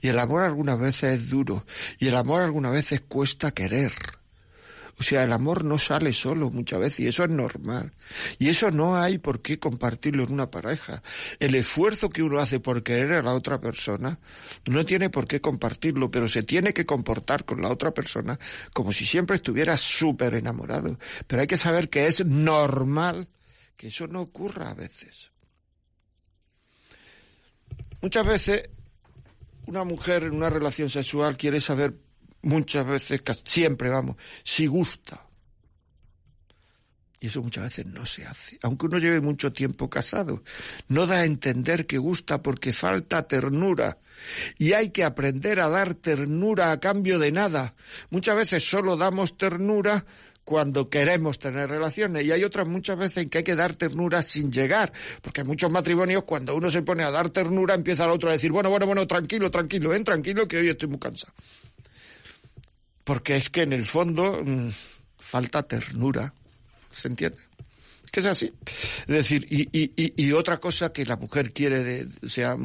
[0.00, 1.64] Y el amor algunas veces es duro.
[1.98, 3.92] Y el amor algunas veces cuesta querer.
[5.00, 7.94] O sea, el amor no sale solo muchas veces y eso es normal.
[8.38, 11.02] Y eso no hay por qué compartirlo en una pareja.
[11.38, 14.20] El esfuerzo que uno hace por querer a la otra persona
[14.70, 18.38] no tiene por qué compartirlo, pero se tiene que comportar con la otra persona
[18.74, 20.98] como si siempre estuviera súper enamorado.
[21.26, 23.26] Pero hay que saber que es normal
[23.78, 25.32] que eso no ocurra a veces.
[28.02, 28.68] Muchas veces
[29.70, 31.94] una mujer en una relación sexual quiere saber
[32.42, 35.26] muchas veces, siempre vamos, si gusta.
[37.20, 40.42] Y eso muchas veces no se hace, aunque uno lleve mucho tiempo casado.
[40.88, 43.98] No da a entender que gusta porque falta ternura.
[44.58, 47.74] Y hay que aprender a dar ternura a cambio de nada.
[48.08, 50.06] Muchas veces solo damos ternura
[50.44, 54.22] cuando queremos tener relaciones y hay otras muchas veces en que hay que dar ternura
[54.22, 58.10] sin llegar, porque en muchos matrimonios cuando uno se pone a dar ternura empieza el
[58.10, 61.32] otro a decir, bueno, bueno, bueno, tranquilo, tranquilo, ven, tranquilo, que hoy estoy muy cansado
[63.10, 64.68] porque es que en el fondo mmm,
[65.18, 66.32] falta ternura,
[66.90, 67.40] ¿se entiende?
[68.10, 68.52] Que es así.
[69.02, 72.56] Es decir, y, y, otra cosa que la mujer quiere de, sea,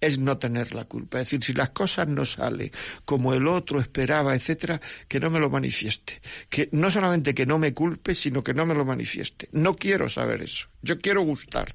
[0.00, 1.18] es no tener la culpa.
[1.18, 2.70] Es decir, si las cosas no salen
[3.04, 6.20] como el otro esperaba, etcétera, que no me lo manifieste.
[6.50, 9.48] Que no solamente que no me culpe, sino que no me lo manifieste.
[9.52, 10.68] No quiero saber eso.
[10.82, 11.74] Yo quiero gustar.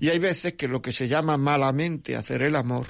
[0.00, 2.86] Y hay veces que lo que se llama malamente hacer el amor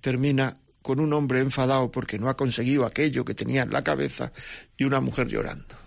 [0.00, 4.32] termina con un hombre enfadado porque no ha conseguido aquello que tenía en la cabeza
[4.76, 5.79] y una mujer llorando.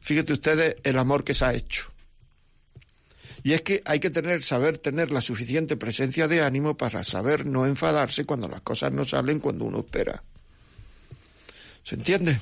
[0.00, 1.90] Fíjate ustedes el amor que se ha hecho.
[3.42, 7.46] Y es que hay que tener, saber tener la suficiente presencia de ánimo para saber
[7.46, 10.22] no enfadarse cuando las cosas no salen cuando uno espera.
[11.82, 12.38] ¿Se entiende?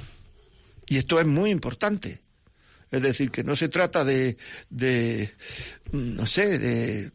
[0.88, 2.20] Y esto es muy importante.
[2.90, 4.37] Es decir, que no se trata de,
[4.70, 5.31] de
[5.92, 7.12] no sé, de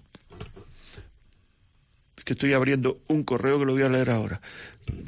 [2.24, 4.42] que estoy abriendo un correo que lo voy a leer ahora.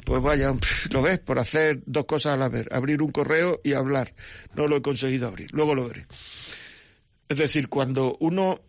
[0.04, 0.54] Pues vaya,
[0.90, 4.14] lo ves, por hacer dos cosas a la vez, abrir un correo y hablar.
[4.54, 6.06] No lo he conseguido abrir, luego lo veré.
[7.28, 8.60] Es decir, cuando uno,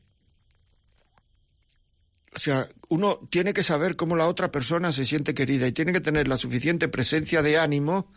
[2.35, 5.93] o sea, uno tiene que saber cómo la otra persona se siente querida y tiene
[5.93, 8.11] que tener la suficiente presencia de ánimo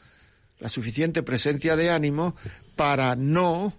[0.61, 2.37] la suficiente presencia de ánimo
[2.77, 3.75] para no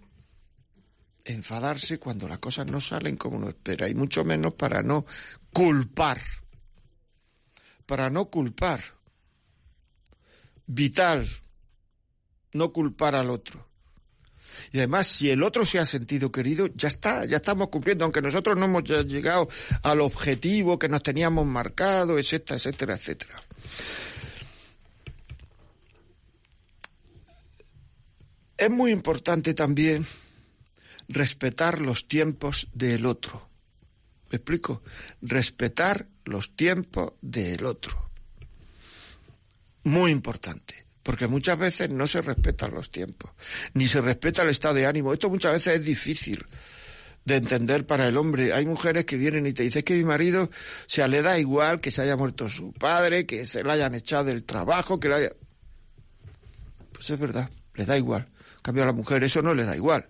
[1.24, 5.06] enfadarse cuando las cosas no salen como uno espera y mucho menos para no
[5.54, 6.20] culpar.
[7.92, 8.80] Para no culpar.
[10.66, 11.28] Vital.
[12.54, 13.68] No culpar al otro.
[14.72, 18.22] Y además, si el otro se ha sentido querido, ya está, ya estamos cumpliendo, aunque
[18.22, 19.50] nosotros no hemos llegado
[19.84, 23.44] al objetivo que nos teníamos marcado, etcétera, etcétera, etcétera.
[28.56, 30.08] Es muy importante también
[31.10, 33.50] respetar los tiempos del otro.
[34.30, 34.82] ¿Me explico?
[35.22, 38.12] Respetar los tiempos del otro.
[39.84, 43.32] Muy importante, porque muchas veces no se respetan los tiempos,
[43.74, 45.14] ni se respeta el estado de ánimo.
[45.14, 46.46] Esto muchas veces es difícil
[47.26, 48.54] de entender para el hombre.
[48.54, 50.50] Hay mujeres que vienen y te dicen que mi marido, o
[50.88, 54.26] sea, le da igual que se haya muerto su padre, que se le hayan echado
[54.26, 55.32] del trabajo, que le haya...
[56.94, 58.28] Pues es verdad, le da igual.
[58.56, 60.08] En cambio a la mujer eso no le da igual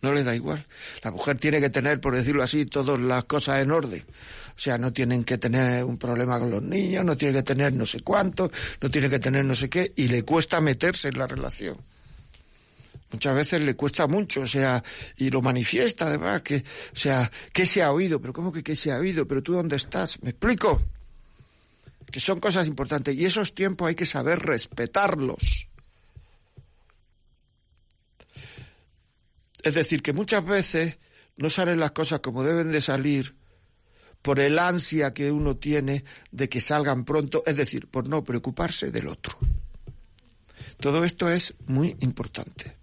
[0.00, 0.66] no le da igual.
[1.02, 4.04] La mujer tiene que tener, por decirlo así, todas las cosas en orden.
[4.56, 7.72] O sea, no tienen que tener un problema con los niños, no tiene que tener
[7.72, 11.18] no sé cuánto, no tiene que tener no sé qué, y le cuesta meterse en
[11.18, 11.78] la relación.
[13.10, 14.82] Muchas veces le cuesta mucho, o sea,
[15.16, 18.20] y lo manifiesta además, que, o sea, ¿qué se ha oído?
[18.20, 19.26] Pero ¿cómo que qué se ha oído?
[19.26, 20.22] ¿Pero tú dónde estás?
[20.22, 20.82] ¿Me explico?
[22.10, 25.67] Que son cosas importantes y esos tiempos hay que saber respetarlos.
[29.68, 30.96] Es decir, que muchas veces
[31.36, 33.36] no salen las cosas como deben de salir
[34.22, 38.90] por el ansia que uno tiene de que salgan pronto, es decir, por no preocuparse
[38.90, 39.38] del otro.
[40.80, 42.78] Todo esto es muy importante.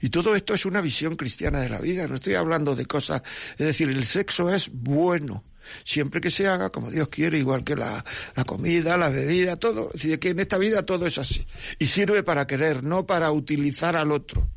[0.00, 3.22] Y todo esto es una visión cristiana de la vida, no estoy hablando de cosas,
[3.58, 5.44] es decir, el sexo es bueno,
[5.84, 8.04] siempre que se haga como Dios quiere, igual que la,
[8.46, 11.46] comida, la bebida, todo, es decir, que en esta vida todo es así.
[11.78, 14.48] Y sirve para querer, no para utilizar al otro.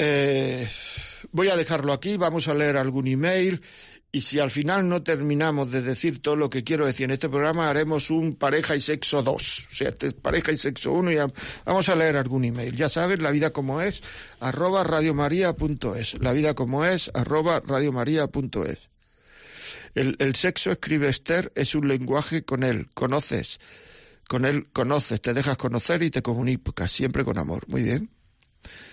[0.00, 0.68] Eh,
[1.32, 3.60] voy a dejarlo aquí, vamos a leer algún email
[4.12, 7.28] y si al final no terminamos de decir todo lo que quiero decir en este
[7.28, 9.66] programa, haremos un pareja y sexo 2.
[9.70, 11.16] O sea, este es pareja y sexo 1 y
[11.64, 12.76] vamos a leer algún email.
[12.76, 14.00] Ya sabes, la vida como es,
[14.38, 16.20] arroba radiomaria.es.
[16.20, 18.78] La vida como es, arroba radiomaria.es.
[19.96, 22.88] El, el sexo, escribe Esther, es un lenguaje con él.
[22.94, 23.58] Conoces.
[24.28, 27.68] Con él conoces, te dejas conocer y te comunicas, siempre con amor.
[27.68, 28.10] Muy bien.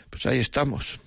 [0.10, 1.00] Pues ahí estamos.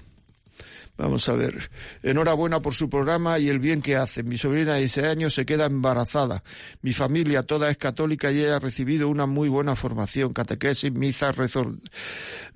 [0.99, 1.71] Vamos a ver.
[2.03, 4.25] Enhorabuena por su programa y el bien que hace.
[4.25, 6.43] Mi sobrina de 16 años se queda embarazada.
[6.83, 10.33] Mi familia toda es católica y ella ha recibido una muy buena formación.
[10.33, 11.77] Catequesis, misa, rezo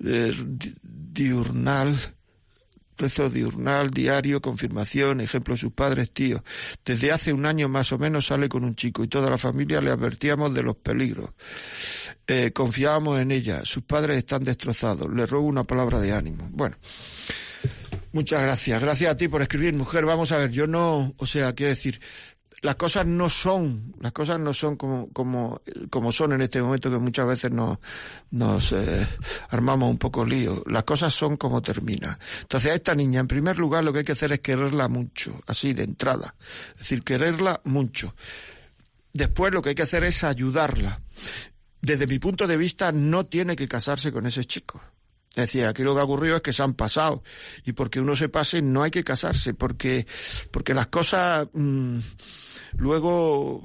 [0.03, 0.33] eh,
[0.83, 1.97] diurnal,
[2.97, 6.41] rezo diurnal, diario, confirmación, ejemplo, sus padres, tíos.
[6.85, 9.81] Desde hace un año más o menos sale con un chico y toda la familia
[9.81, 11.31] le advertíamos de los peligros.
[12.27, 13.61] Eh, confiábamos en ella.
[13.65, 15.11] Sus padres están destrozados.
[15.13, 16.47] Le ruego una palabra de ánimo.
[16.51, 16.77] Bueno.
[18.13, 18.79] Muchas gracias.
[18.79, 20.05] Gracias a ti por escribir, mujer.
[20.05, 21.99] Vamos a ver, yo no, o sea, quiero decir,
[22.63, 26.89] las cosas no son, las cosas no son como, como, como son en este momento
[26.89, 27.77] que muchas veces nos,
[28.31, 29.05] nos eh,
[29.49, 30.63] armamos un poco lío.
[30.67, 32.17] Las cosas son como termina.
[32.41, 35.41] Entonces a esta niña, en primer lugar, lo que hay que hacer es quererla mucho,
[35.45, 36.35] así de entrada.
[36.71, 38.15] Es decir, quererla mucho.
[39.11, 41.01] Después lo que hay que hacer es ayudarla.
[41.81, 44.81] Desde mi punto de vista, no tiene que casarse con ese chico.
[45.35, 47.23] Es decir, aquí lo que ha ocurrido es que se han pasado.
[47.65, 50.05] Y porque uno se pase, no hay que casarse, porque,
[50.51, 51.97] porque las cosas mm,
[52.77, 53.63] luego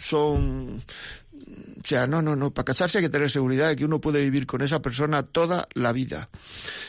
[0.00, 0.82] son
[1.82, 2.50] o sea, no, no, no.
[2.52, 5.66] Para casarse hay que tener seguridad de que uno puede vivir con esa persona toda
[5.72, 6.28] la vida.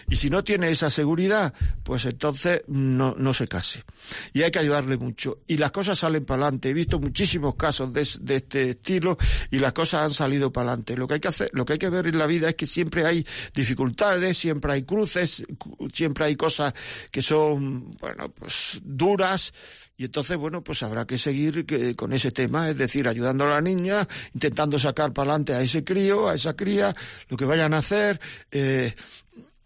[0.09, 3.83] Y si no tiene esa seguridad, pues entonces no, no se case.
[4.33, 5.39] Y hay que ayudarle mucho.
[5.47, 6.69] Y las cosas salen para adelante.
[6.69, 9.17] He visto muchísimos casos de, este estilo
[9.49, 10.97] y las cosas han salido para adelante.
[10.97, 12.67] Lo que hay que hacer, lo que hay que ver en la vida es que
[12.67, 15.43] siempre hay dificultades, siempre hay cruces,
[15.93, 16.73] siempre hay cosas
[17.09, 19.53] que son, bueno, pues duras
[19.97, 23.61] y entonces, bueno, pues habrá que seguir con ese tema, es decir, ayudando a la
[23.61, 26.95] niña, intentando sacar para adelante a ese crío, a esa cría,
[27.29, 28.19] lo que vayan a hacer.
[28.51, 28.93] Eh,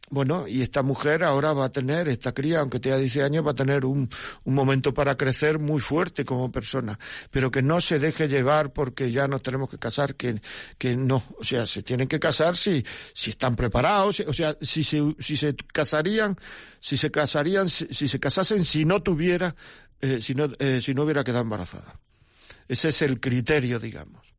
[0.10, 3.52] bueno, y esta mujer ahora va a tener, esta cría, aunque tenga 10 años, va
[3.52, 4.10] a tener un,
[4.44, 7.00] un, momento para crecer muy fuerte como persona,
[7.32, 10.42] pero que no se deje llevar porque ya nos tenemos que casar, que,
[10.78, 14.84] que no, o sea, se tienen que casar si, si están preparados, o sea, si
[14.84, 16.36] se, si se casarían,
[16.80, 19.56] si se casarían, si, si se casasen si no tuviera
[20.02, 22.00] eh, si, no, eh, si no hubiera quedado embarazada.
[22.68, 24.36] Ese es el criterio, digamos.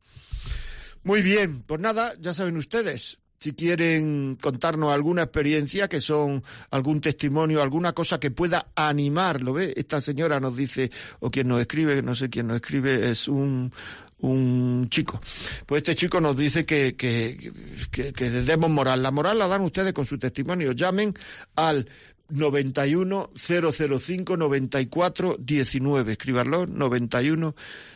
[1.03, 7.01] Muy bien, pues nada, ya saben ustedes, si quieren contarnos alguna experiencia, que son algún
[7.01, 9.73] testimonio, alguna cosa que pueda animar, ¿lo ve?
[9.75, 13.71] Esta señora nos dice, o quien nos escribe, no sé quién nos escribe, es un
[14.19, 15.21] un chico.
[15.65, 17.53] Pues este chico nos dice que, que,
[17.91, 19.03] que, que demos moral.
[19.03, 20.71] La moral la dan ustedes con su testimonio.
[20.71, 21.13] Llamen
[21.55, 21.87] al
[22.29, 26.11] 91 005 94 19.
[26.11, 27.55] Escríbanlo, 91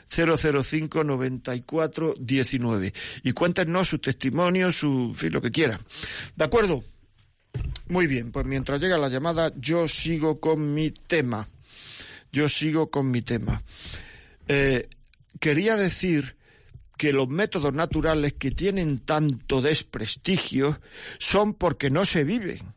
[0.09, 2.93] 005 94 19.
[3.23, 5.79] Y cuéntenos su testimonio, su, fin, lo que quieran.
[6.35, 6.83] ¿De acuerdo?
[7.87, 11.47] Muy bien, pues mientras llega la llamada, yo sigo con mi tema.
[12.31, 13.63] Yo sigo con mi tema.
[14.47, 14.87] Eh,
[15.39, 16.37] quería decir
[16.97, 20.79] que los métodos naturales que tienen tanto desprestigio
[21.17, 22.73] son porque no se viven.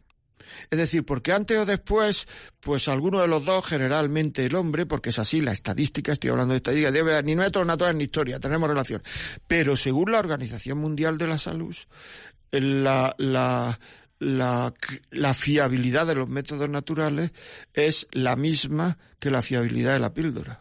[0.70, 2.26] Es decir, porque antes o después,
[2.60, 6.52] pues alguno de los dos, generalmente el hombre, porque es así la estadística, estoy hablando
[6.52, 9.02] de estadística, debe ni métodos naturales ni historia, tenemos relación.
[9.46, 11.74] Pero según la Organización Mundial de la Salud,
[12.50, 13.78] la, la,
[14.18, 14.72] la,
[15.10, 17.32] la, fiabilidad de los métodos naturales
[17.72, 20.60] es la misma que la fiabilidad de la píldora.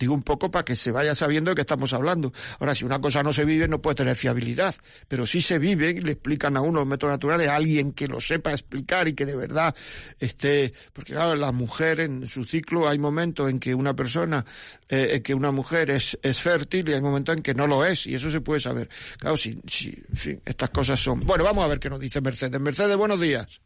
[0.00, 2.32] Digo un poco para que se vaya sabiendo de qué estamos hablando.
[2.58, 4.74] Ahora, si una cosa no se vive, no puede tener fiabilidad,
[5.08, 8.08] pero si se vive y le explican a uno los métodos naturales a alguien que
[8.08, 9.74] lo sepa explicar y que de verdad
[10.18, 10.72] esté.
[10.94, 14.46] Porque, claro, la mujer en su ciclo hay momentos en que una persona,
[14.88, 18.06] eh, que una mujer es, es fértil y hay momentos en que no lo es,
[18.06, 18.88] y eso se puede saber.
[19.18, 21.20] Claro, si, si, en fin, estas cosas son.
[21.20, 22.58] Bueno, vamos a ver qué nos dice Mercedes.
[22.58, 23.60] Mercedes, buenos días.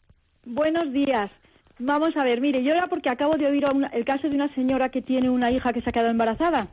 [0.45, 1.31] Buenos días.
[1.79, 4.53] Vamos a ver, mire, yo era porque acabo de oír una, el caso de una
[4.55, 6.69] señora que tiene una hija que se ha quedado embarazada.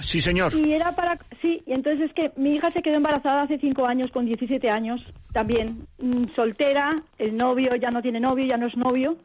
[0.00, 0.52] Sí, señor.
[0.54, 1.18] Y era para.
[1.42, 4.70] Sí, y entonces es que mi hija se quedó embarazada hace cinco años, con 17
[4.70, 5.00] años,
[5.32, 5.86] también.
[5.98, 9.16] Mm, soltera, el novio ya no tiene novio, ya no es novio.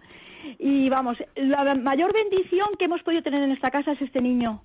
[0.59, 4.63] Y vamos, la mayor bendición que hemos podido tener en esta casa es este niño.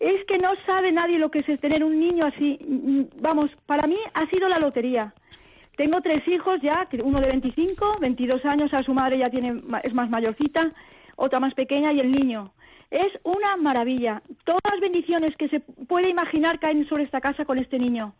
[0.00, 2.58] Es que no sabe nadie lo que es tener un niño así.
[2.66, 5.12] Mm, vamos, para mí ha sido la lotería.
[5.78, 9.94] Tengo tres hijos ya, uno de 25, 22 años, a su madre ya tiene, es
[9.94, 10.72] más mayorcita,
[11.14, 12.50] otra más pequeña y el niño.
[12.90, 14.20] Es una maravilla.
[14.42, 18.12] Todas las bendiciones que se puede imaginar caen sobre esta casa con este niño.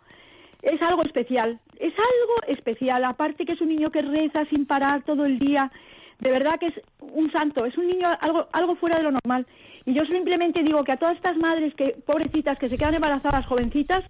[0.63, 3.05] Es algo especial, es algo especial.
[3.05, 5.73] Aparte que es un niño que reza sin parar todo el día.
[6.21, 9.49] De verdad que es un santo, es un niño algo, algo fuera de lo normal.
[9.85, 13.47] Y yo simplemente digo que a todas estas madres que, pobrecitas, que se quedan embarazadas,
[13.47, 14.05] jovencitas,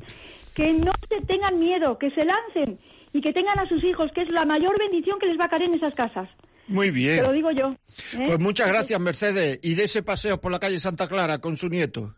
[0.55, 2.79] que no se tengan miedo, que se lancen
[3.13, 5.49] y que tengan a sus hijos, que es la mayor bendición que les va a
[5.49, 6.29] caer en esas casas.
[6.67, 7.17] Muy bien.
[7.17, 7.71] Te lo digo yo.
[8.19, 8.25] ¿eh?
[8.27, 9.59] Pues muchas gracias, Mercedes.
[9.63, 12.15] Y de ese paseo por la calle Santa Clara con su nieto.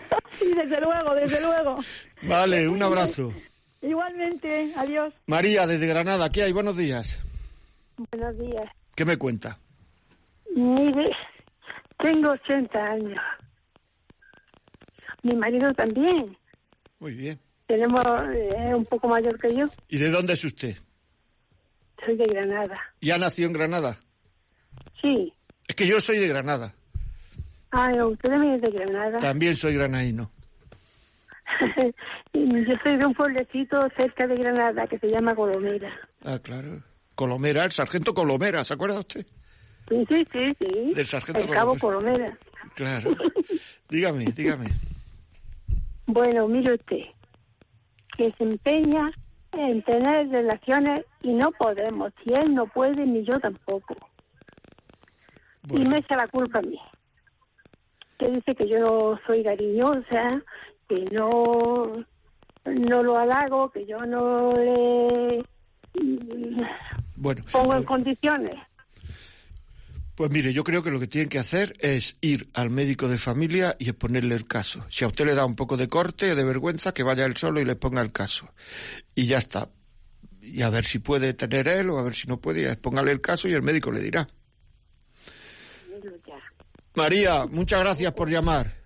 [0.38, 1.76] sí, desde luego, desde luego.
[2.22, 3.32] Vale, un abrazo.
[3.80, 5.12] Igualmente, adiós.
[5.26, 6.52] María, desde Granada, ¿qué hay?
[6.52, 7.20] Buenos días.
[8.10, 8.68] Buenos días.
[8.96, 9.58] ¿Qué me cuenta?
[10.54, 11.10] Mire,
[11.98, 13.20] tengo 80 años.
[15.22, 16.36] Mi marido también.
[16.98, 19.66] Muy bien tenemos eh, un poco mayor que yo.
[19.88, 20.76] ¿Y de dónde es usted?
[22.04, 22.78] Soy de Granada.
[23.00, 23.98] ¿Ya nació en Granada?
[25.00, 25.32] Sí.
[25.68, 26.74] Es que yo soy de Granada.
[27.70, 29.18] Ah, usted también es de Granada.
[29.18, 30.30] También soy granaíno.
[32.34, 35.90] yo soy de un pueblecito cerca de Granada que se llama Colomera.
[36.24, 36.82] Ah, claro.
[37.14, 39.26] Colomera, el sargento Colomera, ¿se acuerda usted?
[39.88, 40.94] Sí, sí, sí, sí.
[40.94, 42.36] Del sargento el cabo Colomera.
[42.74, 43.16] Claro.
[43.88, 44.68] dígame, dígame.
[46.06, 47.04] Bueno, mire usted
[48.16, 49.10] que se empeña
[49.52, 52.12] en tener relaciones y no podemos.
[52.22, 53.94] Si él no puede, ni yo tampoco.
[55.70, 56.78] Y me echa la culpa a mí.
[58.18, 60.42] Que dice que yo no soy cariñosa,
[60.88, 62.04] que no,
[62.64, 65.44] no lo halago, que yo no le
[67.16, 68.56] bueno, pongo en condiciones.
[70.22, 73.18] Pues mire, yo creo que lo que tienen que hacer es ir al médico de
[73.18, 74.86] familia y exponerle el caso.
[74.88, 77.36] Si a usted le da un poco de corte o de vergüenza, que vaya él
[77.36, 78.54] solo y le ponga el caso.
[79.16, 79.70] Y ya está.
[80.40, 83.20] Y a ver si puede tener él o a ver si no puede, expóngale el
[83.20, 84.28] caso y el médico le dirá.
[86.94, 88.76] María, muchas gracias por llamar.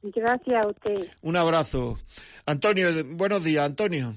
[0.00, 1.10] Gracias a usted.
[1.20, 1.98] Un abrazo.
[2.46, 4.14] Antonio, buenos días, Antonio.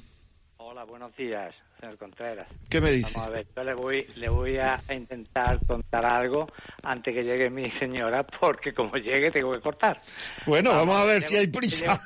[0.56, 2.48] Hola, buenos días señor Contreras.
[2.70, 3.14] ¿Qué me dice?
[3.16, 6.48] Vamos a ver, yo le voy, le voy a intentar contar algo
[6.84, 10.00] antes que llegue mi señora, porque como llegue tengo que cortar.
[10.46, 12.00] Bueno, vamos, a ver si hay prisa.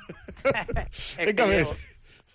[1.17, 1.67] Venga, a ver.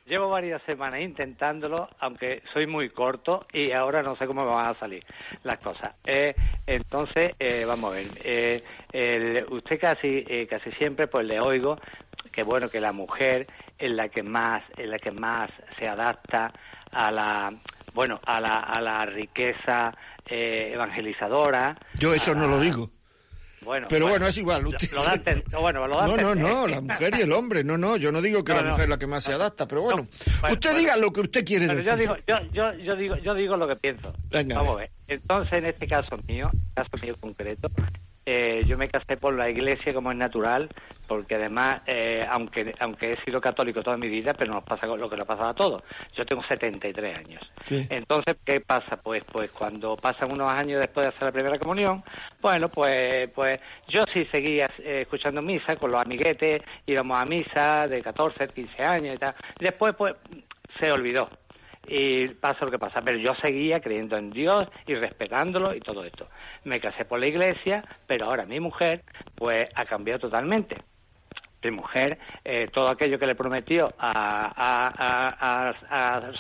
[0.07, 4.67] Llevo, varias semanas intentándolo, aunque soy muy corto y ahora no sé cómo me van
[4.67, 5.05] a salir
[5.45, 5.95] las cosas.
[6.05, 6.35] Eh,
[6.67, 8.07] entonces, eh, vamos a ver.
[8.25, 11.79] Eh, usted casi, casi siempre pues le oigo
[12.33, 13.47] que bueno que la mujer
[13.79, 16.53] es la que más, es la que más se adapta
[16.93, 17.53] a la
[17.95, 19.93] bueno a la, a la riqueza
[20.27, 21.77] eh, evangelizadora.
[21.99, 22.91] Yo eso no lo digo.
[23.63, 24.65] Bueno, pero bueno, es igual.
[25.61, 27.63] bueno, no, no, no, la mujer y el hombre.
[27.63, 29.83] No, no, yo no digo que la mujer es la que más se adapta, pero
[29.83, 30.09] bueno,
[30.51, 31.85] usted diga lo que usted quiere decir.
[31.85, 34.15] Yo digo, yo, yo, yo, digo, yo digo lo que pienso.
[34.31, 34.91] Vamos a ver.
[35.09, 37.69] Entonces, en este caso mío, caso mío concreto,
[38.27, 40.69] eh, yo me casé por la iglesia como es natural,
[41.07, 45.09] porque además, eh, aunque aunque he sido católico toda mi vida, pero nos pasa lo
[45.09, 45.83] que nos pasado a todos.
[46.15, 47.43] Yo tengo 73 años.
[47.89, 48.97] Entonces, ¿qué pasa?
[48.97, 52.05] Pues pues cuando pasan unos años después de hacer la primera comunión,
[52.41, 57.89] bueno, pues pues yo sí seguía eh, escuchando misa con los amiguetes, íbamos a misa
[57.89, 59.35] de 14, 15 años y tal.
[59.59, 60.15] Después, pues,
[60.79, 61.29] se olvidó
[61.91, 63.03] y pasa lo que pasa.
[63.03, 66.29] Pero yo seguía creyendo en Dios y respetándolo y todo esto.
[66.65, 69.03] Me casé por la iglesia, pero ahora mi mujer,
[69.35, 70.77] pues, ha cambiado totalmente.
[71.65, 75.75] Mi mujer, eh, todo aquello que le prometió al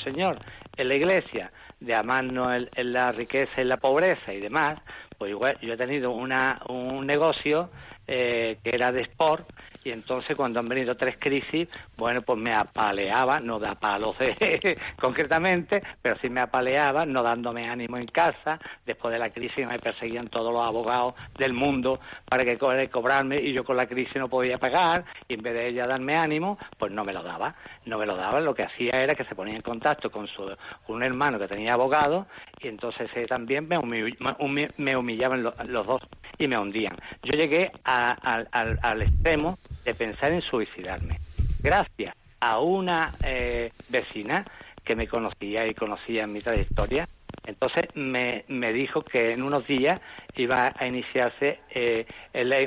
[0.04, 0.38] Señor
[0.76, 4.78] en la iglesia, de amarnos en, la riqueza y la pobreza y demás,
[5.18, 7.70] pues igual yo he tenido una, un negocio
[8.06, 9.48] eh, que era de sport
[9.82, 14.14] y entonces cuando han venido tres crisis, bueno, pues me apaleaba, no da palos
[15.00, 18.58] concretamente, pero sí me apaleaba, no dándome ánimo en casa.
[18.84, 23.52] Después de la crisis me perseguían todos los abogados del mundo para que cobrarme y
[23.52, 26.92] yo con la crisis no podía pagar y en vez de ella darme ánimo, pues
[26.92, 27.54] no me lo daba.
[27.86, 30.54] No me lo daba, lo que hacía era que se ponía en contacto con, su,
[30.88, 32.26] un hermano que tenía abogado
[32.60, 36.02] y entonces también me, humillaban los, dos
[36.38, 36.96] y me hundían.
[37.22, 41.18] Yo llegué al extremo de pensar en suicidarme.
[41.62, 44.44] Gracias a una eh, vecina
[44.84, 47.06] que me conocía y conocía mi trayectoria,
[47.46, 50.00] entonces me, me dijo que en unos días
[50.36, 52.06] iba a iniciarse eh,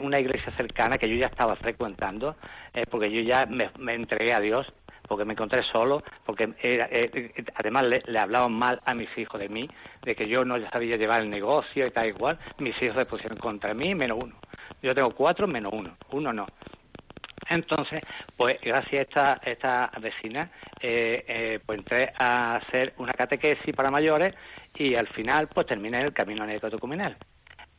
[0.02, 2.36] una iglesia cercana que yo ya estaba frecuentando,
[2.74, 4.72] eh, porque yo ya me, entregué a Dios,
[5.08, 6.90] porque me encontré solo, porque era,
[7.56, 9.70] además le, le, hablaban mal a mis hijos de mí,
[10.04, 12.40] de que yo no sabía llevar el negocio y tal igual.
[12.60, 14.36] Mis hijos se pusieron contra mí, menos uno.
[14.82, 16.48] Yo tengo cuatro menos uno, uno no.
[17.50, 18.02] Entonces,
[18.38, 23.92] pues gracias a esta, esta vecina, eh, eh, pues entré a hacer una catequesis para
[23.92, 24.34] mayores
[24.76, 27.16] y al final, pues terminé el camino anécdoto-comunal.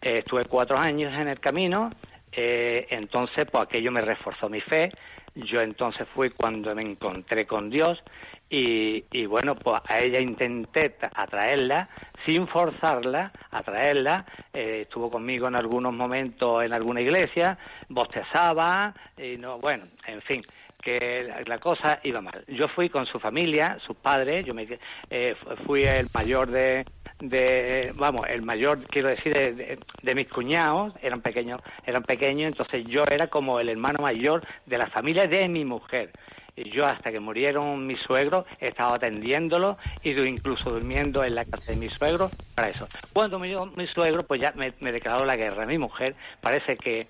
[0.00, 1.90] Eh, estuve cuatro años en el camino,
[2.36, 4.90] entonces, pues aquello me reforzó mi fe.
[5.36, 8.02] Yo entonces fui cuando me encontré con Dios
[8.50, 11.88] y, bueno, pues a ella intenté atraerla
[12.24, 14.24] sin forzarla, atraerla.
[14.52, 20.44] Eh, estuvo conmigo en algunos momentos en alguna iglesia, bostezaba, y no, bueno, en fin
[20.84, 22.44] que la, cosa iba mal.
[22.46, 24.68] Yo fui con su familia, sus padres, yo me,
[25.08, 25.34] eh,
[25.64, 26.84] fui el mayor de,
[27.20, 32.86] de, vamos, el mayor, quiero decir, de, de, mis cuñados, eran pequeños, eran pequeños, entonces
[32.86, 36.10] yo era como el hermano mayor de la familia de mi mujer.
[36.56, 41.72] Yo hasta que murieron mis suegros he estado atendiéndolo y incluso durmiendo en la casa
[41.72, 42.86] de mis suegros para eso.
[43.12, 45.66] Cuando murió mi suegro, pues ya me, declaró la guerra.
[45.66, 47.08] Mi mujer parece que,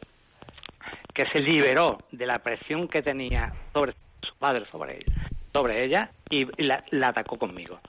[1.12, 3.92] que se liberó de la presión que tenía sobre
[4.22, 7.80] su padre, sobre ella, sobre ella y la, atacó conmigo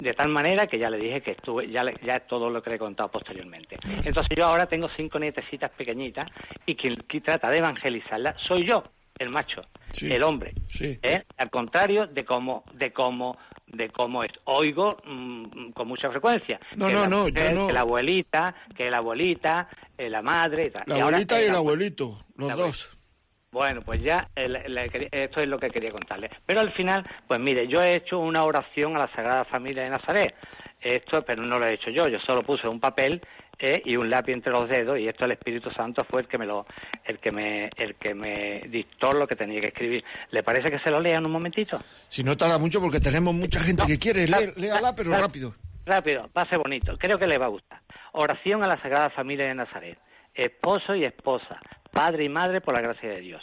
[0.00, 2.68] de tal manera que ya le dije que estuve, ya, ya es todo lo que
[2.68, 3.78] le he contado posteriormente.
[4.04, 6.28] Entonces yo ahora tengo cinco nietecitas pequeñitas
[6.66, 8.82] y quien, quien trata de evangelizarlas soy yo
[9.18, 9.62] el macho,
[10.00, 10.54] el hombre.
[10.80, 11.22] ¿eh?
[11.36, 14.32] Al contrario de cómo, de cómo, de cómo es.
[14.44, 16.60] Oigo mm, con mucha frecuencia.
[16.76, 20.72] No, no, no, Que la abuelita, que la abuelita, eh, la madre.
[20.86, 22.98] La abuelita y el abuelito, los dos.
[23.54, 26.28] Bueno, pues ya esto es lo que quería contarle.
[26.44, 29.90] Pero al final, pues mire, yo he hecho una oración a la Sagrada Familia de
[29.90, 30.34] Nazaret.
[30.80, 33.22] Esto, pero no lo he hecho yo, yo solo puse un papel
[33.58, 33.82] ¿eh?
[33.84, 36.46] y un lápiz entre los dedos y esto el Espíritu Santo fue el que me
[36.46, 36.66] lo
[37.04, 40.04] el que me el que me dictó lo que tenía que escribir.
[40.30, 43.34] Le parece que se lo lea en un momentito si no tarda mucho porque tenemos
[43.34, 44.26] mucha gente que quiere.
[44.26, 45.54] Leer, léala pero rápido
[45.86, 46.30] rápido.
[46.48, 46.96] ser bonito.
[46.98, 47.80] Creo que le va a gustar.
[48.12, 49.98] Oración a la Sagrada Familia de Nazaret.
[50.34, 51.60] Esposo y esposa
[51.94, 53.42] padre y madre por la gracia de Dios.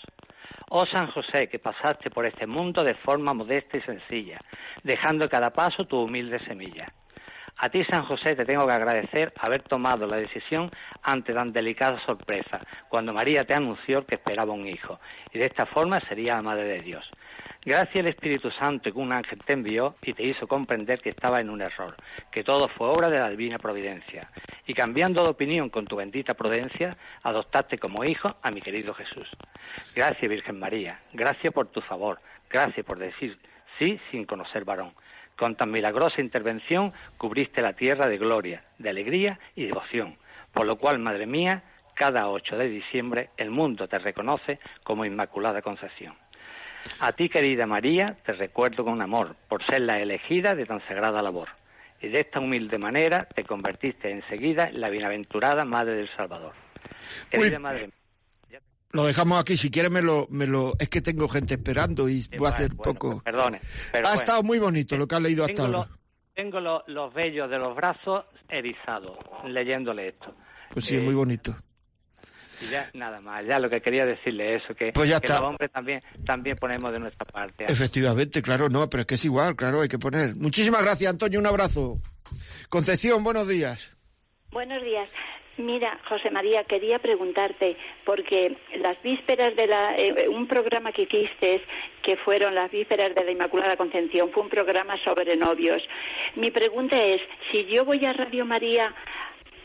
[0.69, 4.39] Oh San José, que pasaste por este mundo de forma modesta y sencilla,
[4.83, 6.93] dejando cada paso tu humilde semilla.
[7.57, 10.71] A ti, San José, te tengo que agradecer haber tomado la decisión
[11.03, 14.99] ante tan delicada sorpresa, cuando María te anunció que esperaba un hijo,
[15.31, 17.09] y de esta forma sería la Madre de Dios.
[17.63, 21.39] Gracias al Espíritu Santo que un ángel te envió y te hizo comprender que estaba
[21.39, 21.95] en un error,
[22.31, 24.31] que todo fue obra de la divina providencia.
[24.65, 29.29] Y cambiando de opinión con tu bendita prudencia, adoptaste como hijo a mi querido Jesús.
[29.95, 31.01] Gracias, Virgen María.
[31.13, 32.19] Gracias por tu favor.
[32.49, 33.37] Gracias por decir
[33.77, 34.93] sí sin conocer varón.
[35.41, 40.15] Con tan milagrosa intervención cubriste la tierra de gloria, de alegría y devoción,
[40.53, 41.63] por lo cual, Madre mía,
[41.95, 46.13] cada 8 de diciembre el mundo te reconoce como Inmaculada Concepción.
[46.99, 51.23] A ti, querida María, te recuerdo con amor por ser la elegida de tan sagrada
[51.23, 51.47] labor.
[52.03, 56.53] Y de esta humilde manera te convertiste enseguida en la bienaventurada Madre del Salvador.
[57.31, 57.89] Querida Madre
[58.93, 60.73] lo dejamos aquí, si quieres me lo, me lo...
[60.79, 63.21] Es que tengo gente esperando y voy a hacer poco...
[63.21, 63.61] Pues perdone.
[63.93, 65.87] ha estado muy bonito lo que has leído hasta ahora.
[66.35, 70.35] tengo los vellos de los brazos erizados leyéndole esto.
[70.71, 71.55] Pues sí, es muy bonito.
[72.61, 75.39] Y ya nada más, ya lo que quería decirle eso, que, Pues ya que está.
[75.39, 77.65] los hombres también, también ponemos de nuestra parte.
[77.67, 80.35] Efectivamente, claro, no, pero es que es igual, claro, hay que poner.
[80.35, 81.99] Muchísimas gracias, Antonio, un abrazo.
[82.69, 83.91] Concepción, buenos días.
[84.51, 85.09] Buenos días.
[85.57, 87.75] Mira, José María, quería preguntarte,
[88.05, 91.61] porque las vísperas de la, eh, un programa que hiciste,
[92.01, 95.83] que fueron las vísperas de la Inmaculada Concepción, fue un programa sobre novios.
[96.35, 97.21] Mi pregunta es,
[97.51, 98.95] si yo voy a Radio María,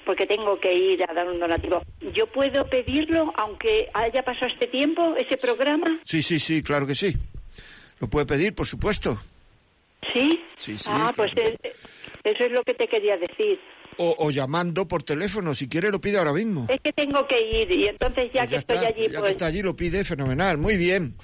[0.05, 1.83] porque tengo que ir a dar un donativo,
[2.13, 6.01] ¿yo puedo pedirlo aunque haya pasado este tiempo, ese programa?
[6.05, 7.15] Sí, sí, sí, claro que sí.
[8.01, 9.17] Lo puede pedir, por supuesto.
[10.13, 10.41] ¿Sí?
[10.57, 11.59] Sí, sí, Ah, pues es-
[12.23, 13.59] eso es lo que te quería decir.
[13.99, 16.67] O, o llamando por teléfono, si quiere lo pide ahora mismo.
[16.69, 19.19] Es que tengo que ir y entonces ya Pues que estoy está, allí, ya que
[19.19, 19.31] pues...
[19.33, 21.17] está allí lo pide, fenomenal, muy bien.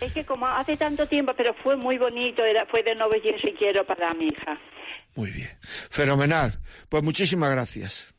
[0.00, 3.52] Es que como hace tanto tiempo, pero fue muy bonito, era, fue de novios y
[3.52, 4.58] quiero para mi hija.
[5.14, 6.58] Muy bien, fenomenal.
[6.88, 8.12] Pues muchísimas gracias.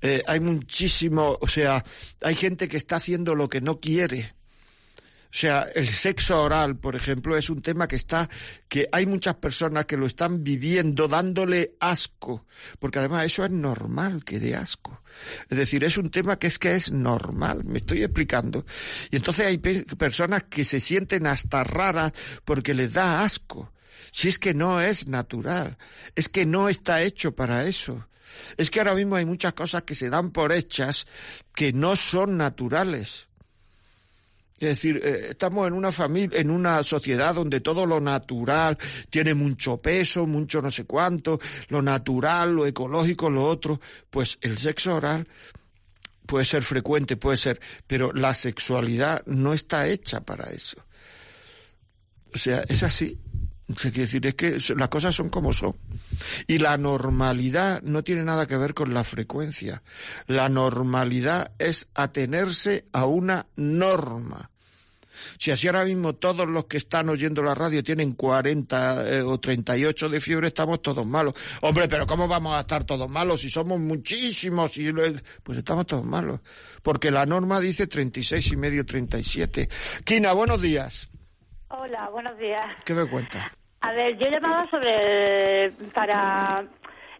[0.00, 1.84] Eh, hay muchísimo, o sea,
[2.20, 4.34] hay gente que está haciendo lo que no quiere.
[5.34, 8.30] O sea, el sexo oral, por ejemplo, es un tema que está,
[8.68, 12.46] que hay muchas personas que lo están viviendo dándole asco,
[12.78, 15.02] porque además eso es normal que dé asco.
[15.50, 18.64] Es decir, es un tema que es que es normal, me estoy explicando.
[19.10, 22.12] Y entonces hay pe- personas que se sienten hasta raras
[22.44, 23.72] porque les da asco.
[24.12, 25.78] Si es que no es natural,
[26.14, 28.08] es que no está hecho para eso.
[28.56, 31.08] Es que ahora mismo hay muchas cosas que se dan por hechas
[31.56, 33.26] que no son naturales.
[34.60, 38.78] Es decir, eh, estamos en una familia, en una sociedad donde todo lo natural
[39.10, 43.80] tiene mucho peso, mucho no sé cuánto, lo natural, lo ecológico, lo otro.
[44.10, 45.26] Pues el sexo oral
[46.24, 50.76] puede ser frecuente, puede ser, pero la sexualidad no está hecha para eso.
[52.32, 53.20] O sea, es así.
[53.80, 55.74] Quiere decir, es que las cosas son como son.
[56.46, 59.82] Y la normalidad no tiene nada que ver con la frecuencia.
[60.26, 64.50] La normalidad es atenerse a una norma.
[65.38, 69.38] Si así ahora mismo todos los que están oyendo la radio tienen 40 eh, o
[69.40, 71.34] 38 de fiebre, estamos todos malos.
[71.62, 74.76] Hombre, pero ¿cómo vamos a estar todos malos si somos muchísimos?
[74.76, 75.04] Y lo-
[75.42, 76.40] pues estamos todos malos.
[76.82, 79.68] Porque la norma dice 36 y medio, 37.
[80.04, 81.08] Kina, buenos días.
[81.78, 82.66] Hola, buenos días.
[82.84, 83.44] ¿Qué me cuentas?
[83.80, 86.64] A ver, yo llamaba sobre para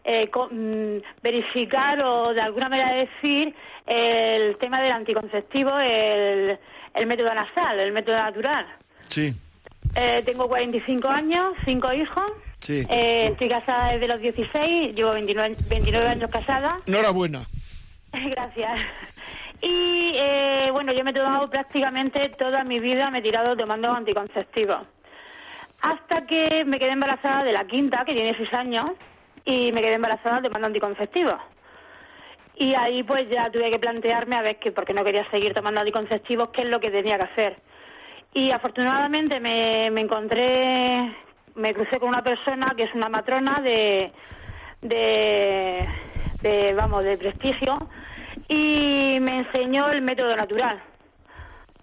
[0.03, 3.53] eh, mm, verificar o de alguna manera decir
[3.85, 6.57] el tema del anticonceptivo, el,
[6.93, 8.65] el método nasal, el método natural.
[9.07, 9.33] Sí,
[9.95, 12.25] Eh, tengo 45 años, cinco hijos.
[12.57, 12.85] sí.
[12.89, 16.77] Eh, estoy casada desde los 16, llevo 29, 29 años casada.
[16.85, 17.45] Enhorabuena.
[18.11, 18.79] Gracias.
[19.61, 23.91] Y eh, bueno, yo me he tomado prácticamente toda mi vida, me he tirado tomando
[23.91, 24.79] anticonceptivos.
[25.81, 28.91] Hasta que me quedé embarazada de la quinta, que tiene seis años,
[29.45, 31.39] y me quedé embarazada tomando anticonceptivos.
[32.57, 35.81] Y ahí pues ya tuve que plantearme a ver que, porque no quería seguir tomando
[35.81, 37.57] anticonceptivos, qué es lo que tenía que hacer.
[38.33, 41.15] Y afortunadamente me, me encontré,
[41.55, 44.11] me crucé con una persona que es una matrona de,
[44.81, 45.87] de,
[46.41, 47.77] de, vamos, de prestigio
[48.47, 50.81] y me enseñó el método natural.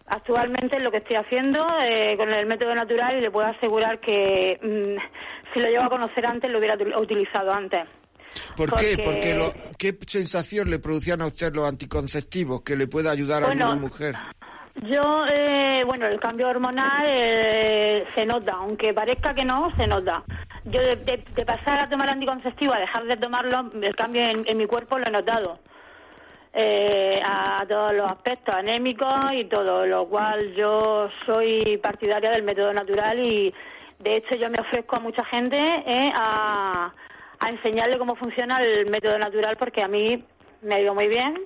[0.06, 3.98] Actualmente es lo que estoy haciendo eh, con el método natural y le puedo asegurar
[4.00, 7.80] que mm, si lo llevo a conocer antes lo hubiera util- utilizado antes.
[8.56, 8.96] ¿Por qué?
[8.96, 13.42] Porque- Porque lo, ¿qué sensación le producían a usted los anticonceptivos que le puede ayudar
[13.44, 14.14] a una mujer?
[14.82, 20.24] Yo, eh, bueno, el cambio hormonal eh, se nota, aunque parezca que no, se nota.
[20.64, 24.44] Yo de, de- de pasar a tomar anticonceptivo a dejar de tomarlo, el cambio en,
[24.46, 25.58] en mi cuerpo lo he notado.
[26.54, 32.74] Eh, a todos los aspectos anémicos y todo, lo cual yo soy partidaria del método
[32.74, 33.54] natural y
[33.98, 36.92] de hecho yo me ofrezco a mucha gente eh, a,
[37.38, 40.22] a enseñarle cómo funciona el método natural porque a mí
[40.60, 41.40] me ha ido muy bien.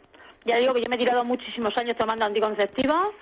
[0.45, 3.15] Ya digo que yo me he tirado muchísimos años tomando anticonceptivos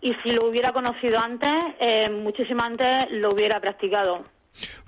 [0.00, 4.24] y si lo hubiera conocido antes, eh, muchísimo antes lo hubiera practicado.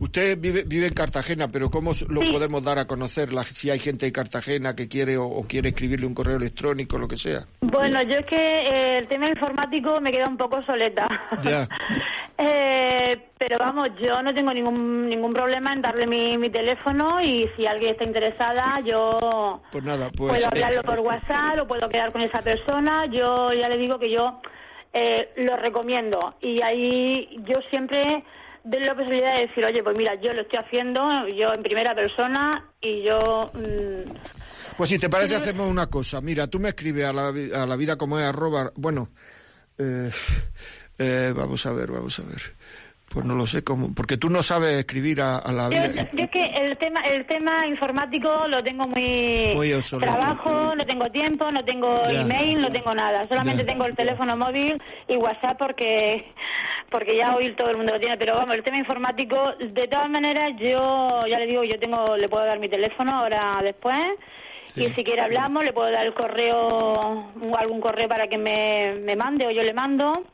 [0.00, 2.32] Usted vive, vive en Cartagena, pero ¿cómo lo Sí.
[2.32, 5.68] podemos dar a conocer la- si hay gente de Cartagena que quiere o, o quiere
[5.68, 7.40] escribirle un correo electrónico, lo que sea?
[7.60, 11.06] Bueno, yo es que eh, el tema informático me queda un poco soleta.
[11.42, 11.68] Ya.
[12.42, 17.46] Eh, pero vamos, yo no tengo ningún ningún problema en darle mi, mi teléfono y
[17.54, 20.32] si alguien está interesada, yo Pues nada, pues...
[20.32, 23.04] puedo eh, hablarlo por WhatsApp o puedo quedar con esa persona.
[23.12, 24.40] Yo ya le digo que yo
[24.94, 26.34] eh, lo recomiendo.
[26.40, 28.24] Y ahí yo siempre
[28.64, 31.94] doy la posibilidad de decir, oye, pues mira, yo lo estoy haciendo, yo en primera
[31.94, 33.50] persona y yo...
[33.54, 34.10] mm,
[34.76, 36.20] Pues si te parece, hacemos una cosa.
[36.20, 38.70] Mira, tú me escribes a la, a la vida como es arroba.
[38.76, 39.08] Bueno,
[39.78, 40.10] eh,
[40.98, 42.40] eh, vamos a ver, vamos a ver.
[43.12, 43.92] Pues no lo sé cómo.
[43.92, 46.08] Porque tú no sabes escribir a, a la Yo, vida.
[46.12, 50.12] yo es que el tema el tema informático lo tengo muy, Muy obsoleto.
[50.12, 52.20] trabajo, no tengo tiempo, no tengo Ya.
[52.22, 53.26] email, no tengo nada.
[53.26, 53.72] Solamente Ya.
[53.72, 56.32] tengo el teléfono móvil y WhatsApp porque
[56.90, 58.16] porque ya hoy todo el mundo lo tiene.
[58.18, 62.28] Pero vamos, el tema informático, de todas maneras, yo ya le digo, yo tengo le
[62.28, 64.00] puedo dar mi teléfono ahora después.
[64.76, 69.16] Y si quiere hablamos, le puedo dar el correo, algún correo para que me, me
[69.16, 70.24] mande o yo le mando,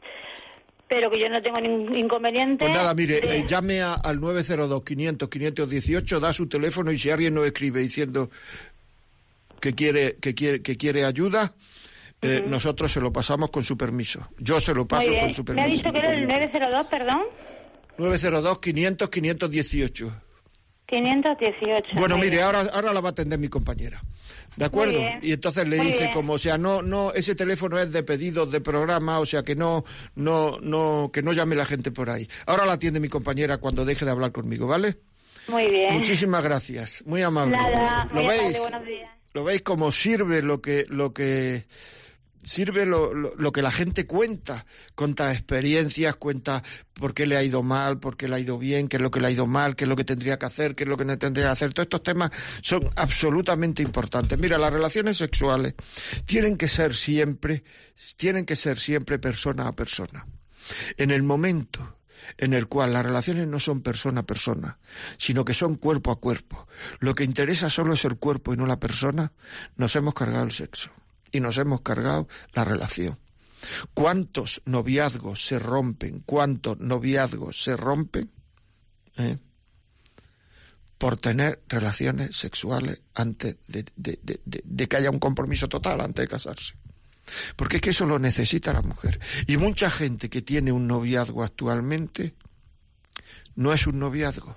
[0.88, 2.66] pero que yo no tengo ningún inconveniente.
[2.66, 7.32] Pues nada, mire, de- eh, llame a- al 902-500-518, da su teléfono y si alguien
[7.34, 8.28] nos escribe diciendo
[9.60, 11.54] que quiere, que quiere, que quiere ayuda,
[12.36, 14.28] eh, nosotros se lo pasamos con su permiso.
[14.38, 15.76] Yo se lo paso con su Me ha permiso.
[15.82, 17.22] dicho que era el 902, perdón.
[17.98, 20.12] 902-500-518.
[20.86, 21.90] 518.
[21.96, 24.00] Bueno, mire, ahora, ahora la va a atender mi compañera.
[24.56, 25.00] ¿De acuerdo?
[25.20, 26.12] Y entonces le Muy dice bien.
[26.12, 29.56] como, o sea, no, no, ese teléfono es de pedidos de programa, o sea que
[29.56, 32.28] no, no, no, que no llame la gente por ahí.
[32.46, 34.98] Ahora la atiende mi compañera cuando deje de hablar conmigo, ¿vale?
[35.48, 35.92] Muy bien.
[35.94, 37.56] Muchísimas gracias, muy amable.
[37.56, 38.52] Nada, ¿Lo veis?
[38.86, 39.10] días.
[39.34, 41.66] ¿Lo veis cómo sirve lo que, lo que
[42.46, 44.66] sirve lo, lo, lo que la gente cuenta?
[44.94, 46.62] Cuenta experiencias, cuenta
[46.94, 49.10] por qué le ha ido mal, por qué le ha ido bien, qué es lo
[49.10, 50.96] que le ha ido mal, qué es lo que tendría que hacer, qué es lo
[50.96, 51.74] que no tendría que hacer.
[51.74, 52.30] Todos estos temas
[52.62, 54.38] son absolutamente importantes.
[54.38, 55.74] Mira, las relaciones sexuales
[56.24, 57.64] tienen que ser siempre,
[58.16, 60.26] tienen que ser siempre persona a persona.
[60.96, 61.98] En el momento
[62.38, 64.78] en el cual las relaciones no son persona a persona,
[65.16, 66.66] sino que son cuerpo a cuerpo,
[66.98, 69.32] lo que interesa solo es el cuerpo y no la persona,
[69.76, 70.90] nos hemos cargado el sexo
[71.36, 73.18] y nos hemos cargado la relación.
[73.94, 76.20] ¿Cuántos noviazgos se rompen?
[76.24, 78.30] ¿Cuántos noviazgos se rompen?
[79.16, 79.38] ¿Eh?
[80.98, 86.74] Por tener relaciones sexuales antes de, de- que haya un compromiso total, antes de casarse.
[87.56, 89.20] Porque es que eso lo necesita la mujer.
[89.46, 92.34] Y mucha gente que tiene un noviazgo actualmente
[93.56, 94.56] no es un noviazgo.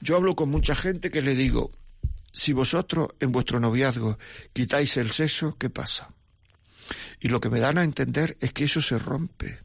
[0.00, 1.70] Yo hablo con mucha gente que le digo,
[2.36, 4.18] si vosotros en vuestro noviazgo
[4.52, 6.10] quitáis el sexo, ¿qué pasa?
[7.18, 9.60] Y lo que me dan a entender es que eso se rompe.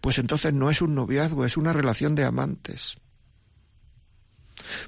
[0.00, 2.98] Pues entonces no es un noviazgo, es una relación de amantes.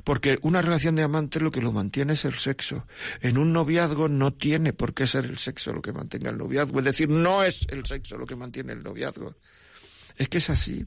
[0.03, 2.85] Porque una relación de amantes lo que lo mantiene es el sexo.
[3.20, 6.80] En un noviazgo no tiene por qué ser el sexo lo que mantenga el noviazgo.
[6.80, 9.37] Es decir, no es el sexo lo que mantiene el noviazgo.
[10.16, 10.85] Es que es así.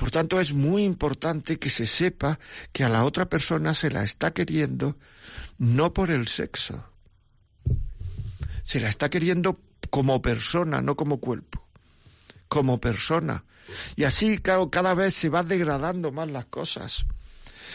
[0.00, 2.38] Por tanto, es muy importante que se sepa
[2.72, 4.96] que a la otra persona se la está queriendo
[5.58, 6.86] no por el sexo.
[8.62, 11.68] Se la está queriendo como persona, no como cuerpo.
[12.48, 13.44] Como persona.
[13.94, 17.04] Y así, claro, cada vez se va degradando más las cosas.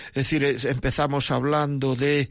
[0.08, 2.28] Es decir, empezamos hablando de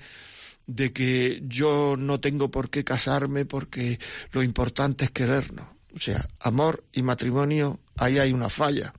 [0.66, 4.00] de que yo no tengo por qué casarme porque
[4.32, 5.68] lo importante es querernos.
[5.94, 8.92] O sea, amor y matrimonio, ahí hay una falla.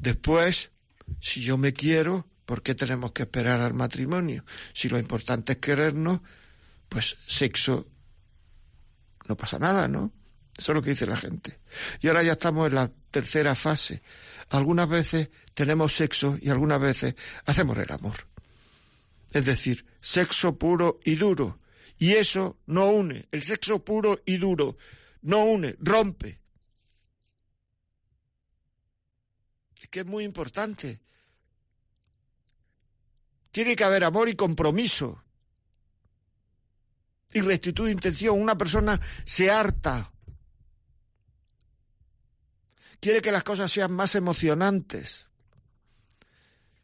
[0.00, 0.70] Después,
[1.20, 4.44] si yo me quiero, ¿por qué tenemos que esperar al matrimonio?
[4.72, 6.20] Si lo importante es querernos,
[6.88, 7.86] pues sexo
[9.28, 10.12] no pasa nada, ¿no?
[10.56, 11.60] Eso es lo que dice la gente.
[12.00, 14.02] Y ahora ya estamos en la tercera fase.
[14.48, 18.26] Algunas veces tenemos sexo y algunas veces hacemos el amor.
[19.30, 21.60] Es decir, sexo puro y duro.
[21.98, 23.28] Y eso no une.
[23.30, 24.76] El sexo puro y duro
[25.22, 26.40] no une, rompe.
[29.69, 31.00] Es que es muy importante.
[33.50, 35.22] Tiene que haber amor y compromiso.
[37.32, 38.40] Y rectitud de intención.
[38.40, 40.12] Una persona se harta.
[43.00, 45.26] Quiere que las cosas sean más emocionantes.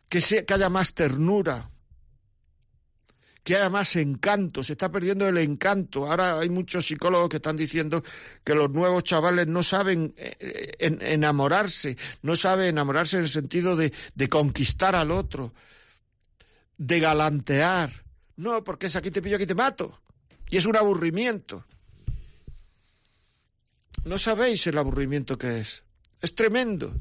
[0.09, 1.71] Que, sea, que haya más ternura
[3.47, 6.11] que haya más encanto, se está perdiendo el encanto.
[6.11, 8.03] Ahora hay muchos psicólogos que están diciendo
[8.43, 13.77] que los nuevos chavales no saben eh, en, enamorarse, no saben enamorarse en el sentido
[13.77, 15.55] de, de conquistar al otro,
[16.77, 17.93] de galantear.
[18.35, 20.01] No, porque es aquí te pillo, aquí te mato.
[20.51, 21.65] Y es un aburrimiento.
[24.05, 25.85] No sabéis el aburrimiento que es.
[26.21, 26.93] Es tremendo.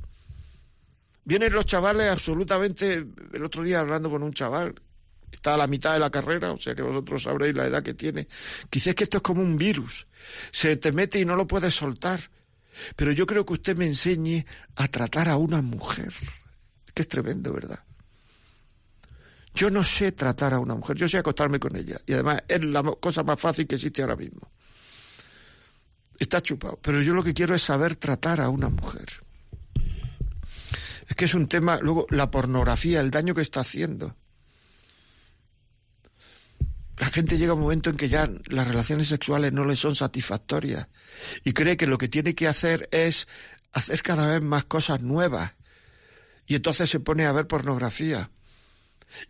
[1.23, 3.03] Vienen los chavales absolutamente...
[3.33, 4.75] El otro día hablando con un chaval
[5.35, 7.93] está a la mitad de la carrera, o sea que vosotros sabréis la edad que
[7.93, 8.27] tiene.
[8.69, 10.07] Quizás que esto es como un virus,
[10.51, 12.19] se te mete y no lo puedes soltar.
[12.95, 16.13] Pero yo creo que usted me enseñe a tratar a una mujer,
[16.93, 17.79] que es tremendo, ¿verdad?
[19.53, 21.97] Yo no sé tratar a una mujer, yo sé acostarme con ella.
[22.05, 24.51] Y además es la cosa más fácil que existe ahora mismo.
[26.19, 26.77] Está chupado.
[26.81, 29.05] Pero yo lo que quiero es saber tratar a una mujer.
[31.07, 34.17] Es que es un tema, luego, la pornografía, el daño que está haciendo.
[36.97, 39.95] La gente llega a un momento en que ya las relaciones sexuales no le son
[39.95, 40.87] satisfactorias
[41.43, 43.27] y cree que lo que tiene que hacer es
[43.73, 45.53] hacer cada vez más cosas nuevas.
[46.47, 48.29] Y entonces se pone a ver pornografía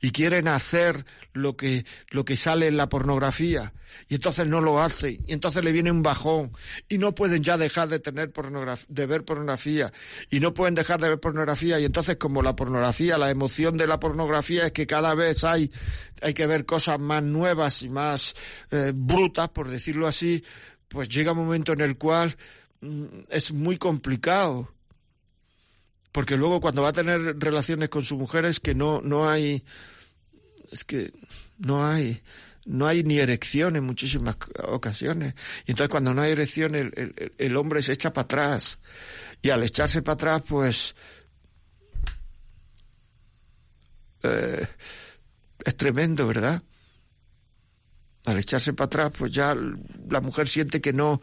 [0.02, 3.74] y quieren hacer lo que, lo que sale en la pornografía
[4.08, 6.52] y entonces no lo hacen y entonces le viene un bajón
[6.90, 9.92] y no pueden ya dejar de tener de ver pornografía
[10.30, 13.88] y no pueden dejar de ver pornografía y entonces como la pornografía, la emoción de
[13.88, 15.72] la pornografía es que cada vez hay,
[16.22, 18.36] hay que ver cosas más nuevas y más
[18.72, 20.44] eh, brutas, por decirlo así,
[20.88, 22.36] pues llega un momento en el cual
[22.82, 24.75] mm, es muy complicado
[26.16, 29.66] porque luego cuando va a tener relaciones con su mujer es que no, no hay,
[30.72, 31.12] es que
[31.58, 32.24] no hay,
[32.66, 35.34] no hay ni erección en muchísimas ocasiones.
[35.66, 38.80] Y entonces cuando no hay erección el, el, hombre se echa para atrás.
[39.42, 40.96] Y al echarse para atrás, pues...
[44.24, 44.66] Eh,
[45.66, 46.64] es tremendo, ¿verdad?
[48.26, 51.22] Al echarse para atrás, pues ya la mujer siente que no,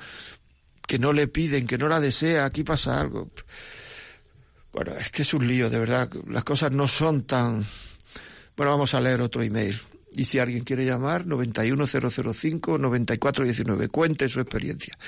[0.86, 3.30] que no le piden, que no la desea, aquí pasa algo.
[4.73, 6.11] Bueno, es que es un lío, de verdad.
[6.27, 7.64] Las cosas no son tan...
[8.57, 9.81] Bueno, vamos a leer otro email.
[10.15, 13.91] Y si alguien quiere llamar, 91005-9419.
[13.91, 14.99] Cuente su experiencia.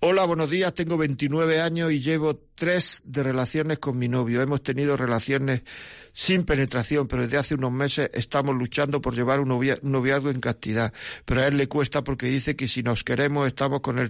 [0.00, 0.72] Hola, buenos días.
[0.74, 4.40] Tengo 29 años y llevo tres de relaciones con mi novio.
[4.40, 5.64] Hemos tenido relaciones
[6.12, 10.92] sin penetración, pero desde hace unos meses estamos luchando por llevar un, noviazgo en castidad.
[11.24, 14.08] Pero a él le cuesta porque dice que si nos queremos estamos con el,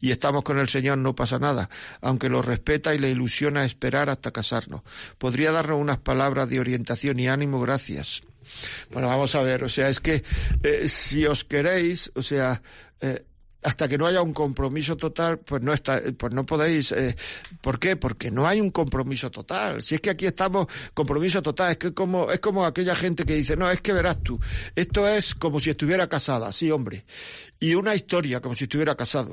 [0.00, 1.68] y estamos con el Señor no pasa nada,
[2.00, 4.82] aunque lo respeta y le ilusiona esperar hasta casarnos.
[5.18, 7.60] ¿Podría darnos unas palabras de orientación y ánimo?
[7.60, 8.22] Gracias.
[8.90, 10.22] Bueno, vamos a ver, o sea, es que
[10.62, 12.62] eh, si os queréis, o sea,
[13.00, 13.24] eh,
[13.62, 16.92] hasta que no haya un compromiso total, pues no está, pues no podéis.
[16.92, 17.16] Eh,
[17.60, 17.96] ¿Por qué?
[17.96, 19.82] Porque no hay un compromiso total.
[19.82, 23.34] Si es que aquí estamos compromiso total, es que como es como aquella gente que
[23.34, 24.38] dice no es que verás tú,
[24.74, 27.04] esto es como si estuviera casada, sí hombre,
[27.60, 29.32] y una historia como si estuviera casado.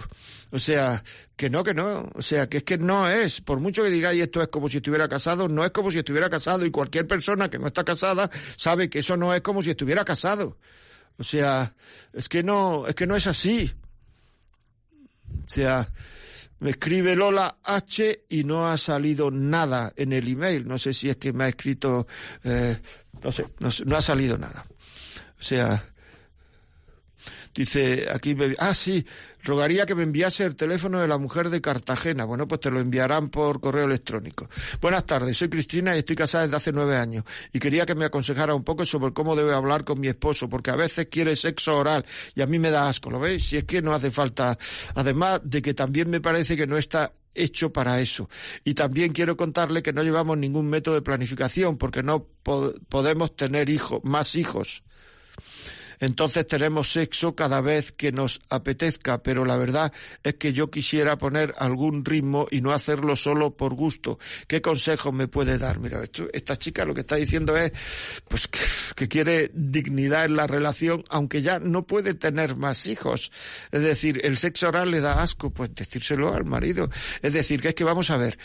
[0.52, 1.04] O sea
[1.36, 3.42] que no que no, o sea que es que no es.
[3.42, 6.30] Por mucho que digáis esto es como si estuviera casado, no es como si estuviera
[6.30, 9.72] casado y cualquier persona que no está casada sabe que eso no es como si
[9.72, 10.58] estuviera casado.
[11.18, 11.76] O sea,
[12.14, 13.74] es que no, es que no es así.
[15.50, 15.89] O sea,
[16.60, 20.68] me escribe Lola H y no ha salido nada en el email.
[20.68, 22.06] No sé si es que me ha escrito,
[22.43, 22.78] eh,
[23.24, 24.66] no sé, no ha salido nada.
[25.39, 25.84] O sea,
[27.54, 29.06] Dice aquí, ah, sí,
[29.43, 32.26] rogaría que me enviase el teléfono de la mujer de Cartagena.
[32.26, 34.50] Bueno, pues te lo enviarán por correo electrónico.
[34.80, 37.24] Buenas tardes, soy Cristina y estoy casada desde hace nueve años.
[37.52, 40.70] Y quería que me aconsejara un poco sobre cómo debe hablar con mi esposo, porque
[40.70, 43.45] a veces quiere sexo oral y a mí me da asco, ¿lo veis?
[43.45, 44.58] Si es que no hace falta.
[44.95, 48.30] Además de que también me parece que no está hecho para eso.
[48.64, 52.28] Y también quiero contarle que no llevamos ningún método de planificación porque no
[52.89, 54.84] podemos tener hijos, más hijos
[56.00, 59.91] entonces tenemos sexo cada vez que nos apetezca, pero la verdad
[60.24, 64.20] es que yo quisiera poner algún ritmo y no hacerlo solo por gusto.
[64.47, 65.80] ¿Qué consejos me puede dar?
[65.80, 66.02] Mira,
[66.34, 67.72] esta chica lo que está diciendo es
[68.28, 68.47] pues
[68.95, 73.32] que, quiere dignidad en la relación, aunque ya no puede tener más hijos.
[73.72, 76.89] Es decir, el sexo oral le da asco, pues decírselo al marido.
[77.22, 78.38] Es decir, que es que vamos a ver,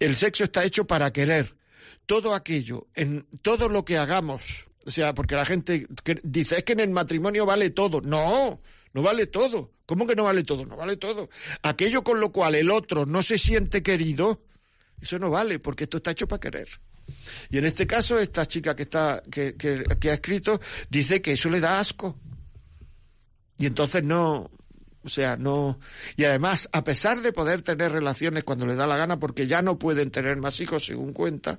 [0.00, 1.54] el sexo está hecho para querer.
[2.06, 5.86] Todo aquello, en todo lo que hagamos, o sea, porque la gente
[6.22, 8.00] dice, es que en el matrimonio vale todo.
[8.00, 8.60] No,
[8.92, 9.72] no vale todo.
[9.86, 10.64] ¿Cómo que no vale todo?
[10.64, 11.28] No vale todo.
[11.62, 14.42] Aquello con lo cual el otro no se siente querido,
[15.00, 16.68] eso no vale, porque esto está hecho para querer.
[17.50, 21.50] Y en este caso, esta chica que, está, que, que ha escrito dice que eso
[21.50, 22.16] le da asco.
[23.58, 24.50] Y entonces no,
[25.02, 25.78] o sea, no.
[26.16, 29.62] Y además, a pesar de poder tener relaciones cuando le da la gana, porque ya
[29.62, 31.56] no pueden tener más hijos, según cuenta,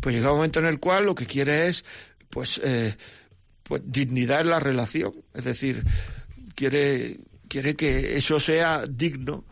[0.00, 1.84] pues llega un momento en el cual lo que quiere es
[2.30, 2.96] pues, eh,
[3.62, 5.84] pues dignidad en la relación, es decir,
[6.54, 7.18] quiere,
[7.48, 9.44] quiere que eso sea digno.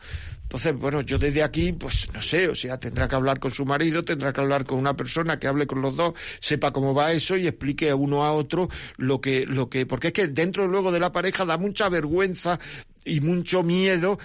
[0.42, 3.66] Entonces, bueno, yo desde aquí, pues no sé, o sea, tendrá que hablar con su
[3.66, 7.12] marido, tendrá que hablar con una persona que hable con los dos, sepa cómo va
[7.12, 10.66] eso y explique a uno a otro lo que, lo que, porque es que dentro
[10.66, 12.58] luego de la pareja da mucha vergüenza
[13.04, 14.18] y mucho miedo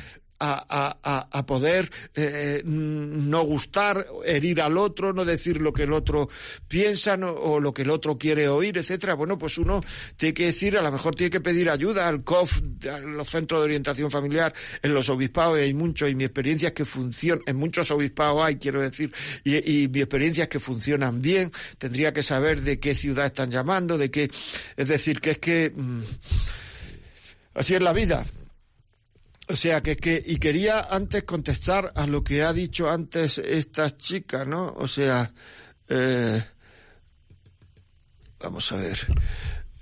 [0.43, 6.29] a, poder eh, no gustar, herir al otro, no decir lo que el otro
[6.67, 9.13] piensa o lo que el otro quiere oír, etcétera.
[9.13, 9.83] Bueno, pues uno
[10.17, 13.61] tiene que decir, a lo mejor tiene que pedir ayuda al COF, a los centros
[13.61, 17.55] de orientación familiar, en los obispados hay muchos, y mi experiencia es que funcionan, en
[17.55, 19.13] muchos obispados hay, quiero decir,
[19.43, 23.51] y, y mi experiencia es que funcionan bien, tendría que saber de qué ciudad están
[23.51, 24.29] llamando, de qué,
[24.77, 26.01] es decir, que es que mm,
[27.55, 28.25] así es la vida
[29.49, 33.97] O sea, que, que, y quería antes contestar a lo que ha dicho antes esta
[33.97, 34.73] chica, ¿no?
[34.77, 35.33] O sea,
[35.89, 36.41] eh,
[38.39, 38.97] vamos a ver.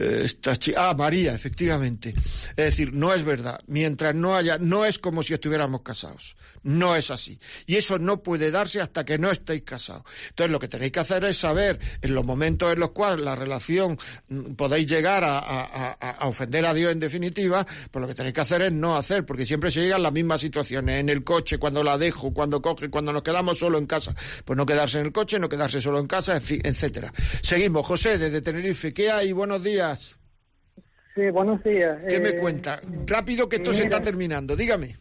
[0.01, 2.13] Eh, esta ah, María, efectivamente.
[2.55, 3.59] Es decir, no es verdad.
[3.67, 6.35] Mientras no haya, no es como si estuviéramos casados.
[6.63, 7.39] No es así.
[7.67, 10.03] Y eso no puede darse hasta que no estéis casados.
[10.29, 13.35] Entonces, lo que tenéis que hacer es saber en los momentos en los cuales la
[13.35, 13.97] relación
[14.29, 18.63] mm, podéis llegar a, ofender a Dios en definitiva, pues lo que tenéis que hacer
[18.63, 20.99] es no hacer, porque siempre se llegan las mismas situaciones.
[20.99, 24.15] En el coche, cuando la dejo, cuando coge, cuando nos quedamos solo en casa.
[24.45, 27.13] Pues no quedarse en el coche, no quedarse solo en casa, en fin, etcétera.
[27.41, 27.85] Seguimos.
[27.85, 28.93] José, desde Tenerife.
[28.93, 29.31] ¿Qué hay?
[29.31, 29.90] Buenos días.
[29.99, 31.97] Sí, buenos días.
[32.07, 32.79] ¿Qué Eh, me cuenta?
[33.05, 34.55] Rápido que esto se está terminando.
[34.55, 34.95] Dígame.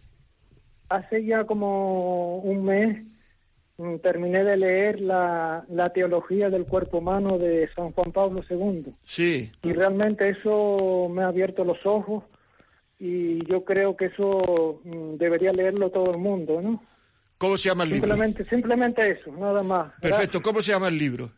[0.89, 3.05] Hace ya como un mes
[3.79, 8.93] mm, terminé de leer la, la teología del cuerpo humano de San Juan Pablo II
[9.05, 9.53] Sí.
[9.63, 12.25] y realmente eso me ha abierto los ojos
[12.99, 16.83] y yo creo que eso mm, debería leerlo todo el mundo, ¿no?
[17.39, 18.09] ¿Cómo se llama el libro?
[18.09, 19.93] Simplemente, simplemente eso, nada más.
[20.03, 20.43] Perfecto.
[20.43, 21.31] ¿Cómo se llama el libro?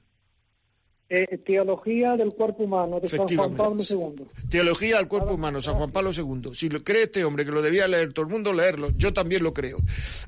[1.15, 3.83] Eh, teología del cuerpo humano de San Juan Pablo.
[3.87, 4.25] II.
[4.49, 6.55] Teología del cuerpo humano, San Juan Pablo II.
[6.55, 8.89] Si lo cree este hombre que lo debía leer todo el mundo, leerlo.
[8.97, 9.77] Yo también lo creo.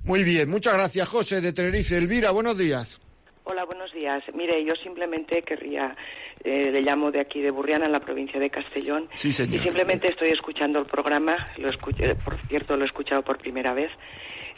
[0.05, 0.51] Muy bien.
[0.51, 1.97] Muchas gracias, José de Tenerife.
[1.97, 3.01] Elvira, buenos días.
[3.45, 4.22] Hola, buenos días.
[4.35, 5.97] Mire, yo simplemente querría,
[6.45, 9.09] eh, le llamo de aquí de Burriana, en la provincia de Castellón.
[9.14, 9.55] Sí, señor.
[9.55, 13.72] Y simplemente estoy escuchando el programa, lo escuché, por cierto, lo he escuchado por primera
[13.72, 13.91] vez.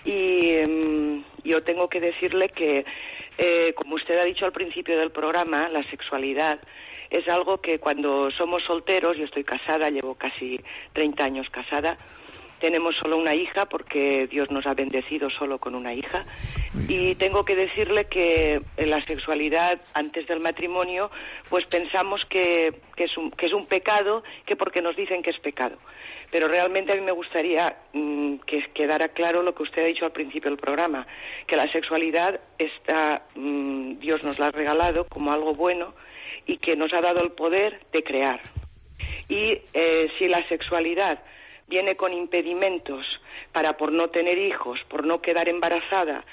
[0.04, 2.84] Y em, yo tengo que decirle que,
[3.38, 6.58] eh, como usted ha dicho al principio del programa, la sexualidad
[7.10, 10.58] es algo que cuando somos solteros, yo estoy casada, llevo casi
[10.92, 11.96] 30 años casada,
[12.60, 16.24] tenemos solo una hija porque Dios nos ha bendecido solo con una hija.
[16.88, 21.10] Y tengo que decirle que en la sexualidad antes del matrimonio,
[21.48, 25.30] pues pensamos que, que es un, que es un pecado, que porque nos dicen que
[25.30, 25.76] es pecado.
[26.30, 30.04] Pero realmente a mí me gustaría mm, que quedara claro lo que usted ha dicho
[30.04, 31.06] al principio del programa,
[31.46, 35.94] que la sexualidad está, mm, Dios nos la ha regalado como algo bueno
[36.46, 38.40] y que nos ha dado el poder de crear.
[39.28, 41.20] Y eh, si la sexualidad
[41.68, 43.04] viene con impedimentos
[43.52, 46.24] para por no tener hijos, por no quedar embarazada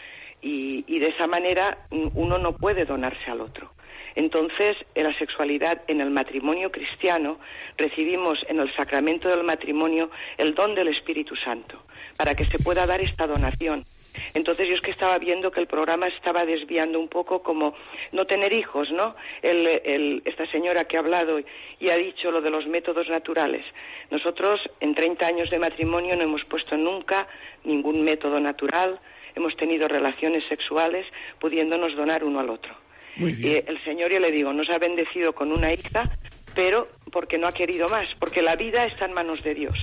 [0.41, 3.71] y, y de esa manera uno no puede donarse al otro.
[4.15, 7.39] Entonces, en la sexualidad, en el matrimonio cristiano,
[7.77, 11.81] recibimos en el sacramento del matrimonio el don del Espíritu Santo,
[12.15, 13.85] para que se pueda dar esta donación.
[14.33, 17.75] Entonces yo es que estaba viendo que el programa estaba desviando un poco como
[18.11, 19.15] no tener hijos, ¿no?
[19.41, 21.39] El, el- esta señora que ha hablado
[21.79, 23.65] y ha dicho lo de los métodos naturales.
[24.11, 27.27] Nosotros en 30 años de matrimonio no hemos puesto nunca
[27.63, 28.99] ningún método natural,
[29.35, 31.05] hemos tenido relaciones sexuales
[31.39, 32.73] pudiéndonos donar uno al otro.
[33.15, 33.33] Muy
[33.67, 36.09] el Señor, yo le digo, nos ha bendecido con una hija,
[36.55, 39.77] pero porque no ha querido más, porque la vida está en manos de Dios.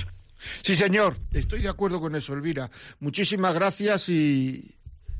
[0.62, 1.16] Sí, señor.
[1.32, 2.70] Estoy de acuerdo con eso, Elvira.
[3.00, 4.76] Muchísimas gracias y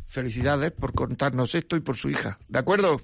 [0.07, 2.39] felicidades por contarnos esto y por su hija.
[2.49, 3.01] ¿De acuerdo?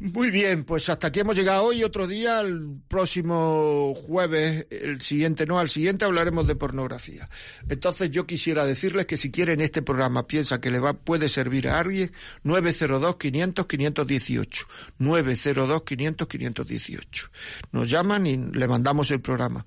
[0.00, 1.82] Muy bien, pues hasta aquí hemos llegado hoy.
[1.82, 7.26] Otro día, el próximo jueves, el siguiente no, al siguiente hablaremos de pornografía.
[7.70, 11.68] Entonces yo quisiera decirles que si quieren este programa, piensa que le va, puede servir
[11.68, 12.12] a alguien,
[12.44, 14.66] 902-500-518.
[14.98, 17.30] 902-500-518.
[17.72, 19.64] Nos llaman y le mandamos el programa.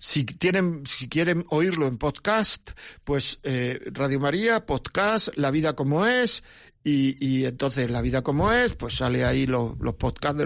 [0.00, 2.72] Si tienen, si quieren oírlo en podcast,
[3.04, 6.42] pues eh, Radio María, podcast, La Vida como es,
[6.88, 10.42] y, entonces la vida como es, pues sale ahí los, podcasts,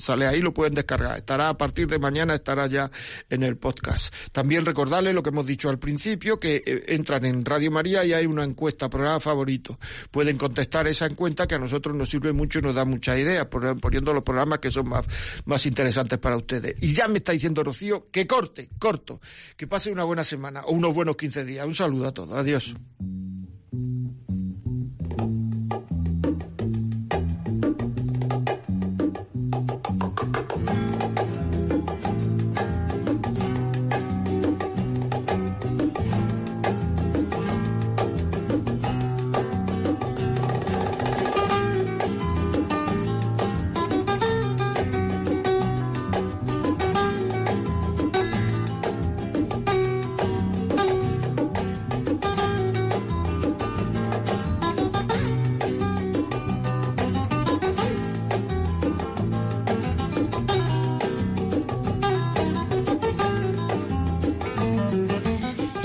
[0.00, 1.16] sale ahí, lo pueden descargar.
[1.16, 2.90] Estará a partir de mañana, estará ya
[3.28, 4.14] en el podcast.
[4.32, 8.12] También recordarles lo que hemos dicho al principio, que eh, entran en Radio María y
[8.12, 9.78] hay una encuesta, programa favorito.
[10.10, 13.46] Pueden contestar esa encuesta que a nosotros nos sirve mucho y nos da muchas ideas,
[13.46, 15.06] pon- poniendo los programas que son más,
[15.44, 16.74] más interesantes para ustedes.
[16.80, 19.20] Y ya me está diciendo Rocío que corte, corto,
[19.56, 21.66] que pase una buena semana o unos buenos 15 días.
[21.66, 22.34] Un saludo a todos.
[22.38, 22.74] Adiós.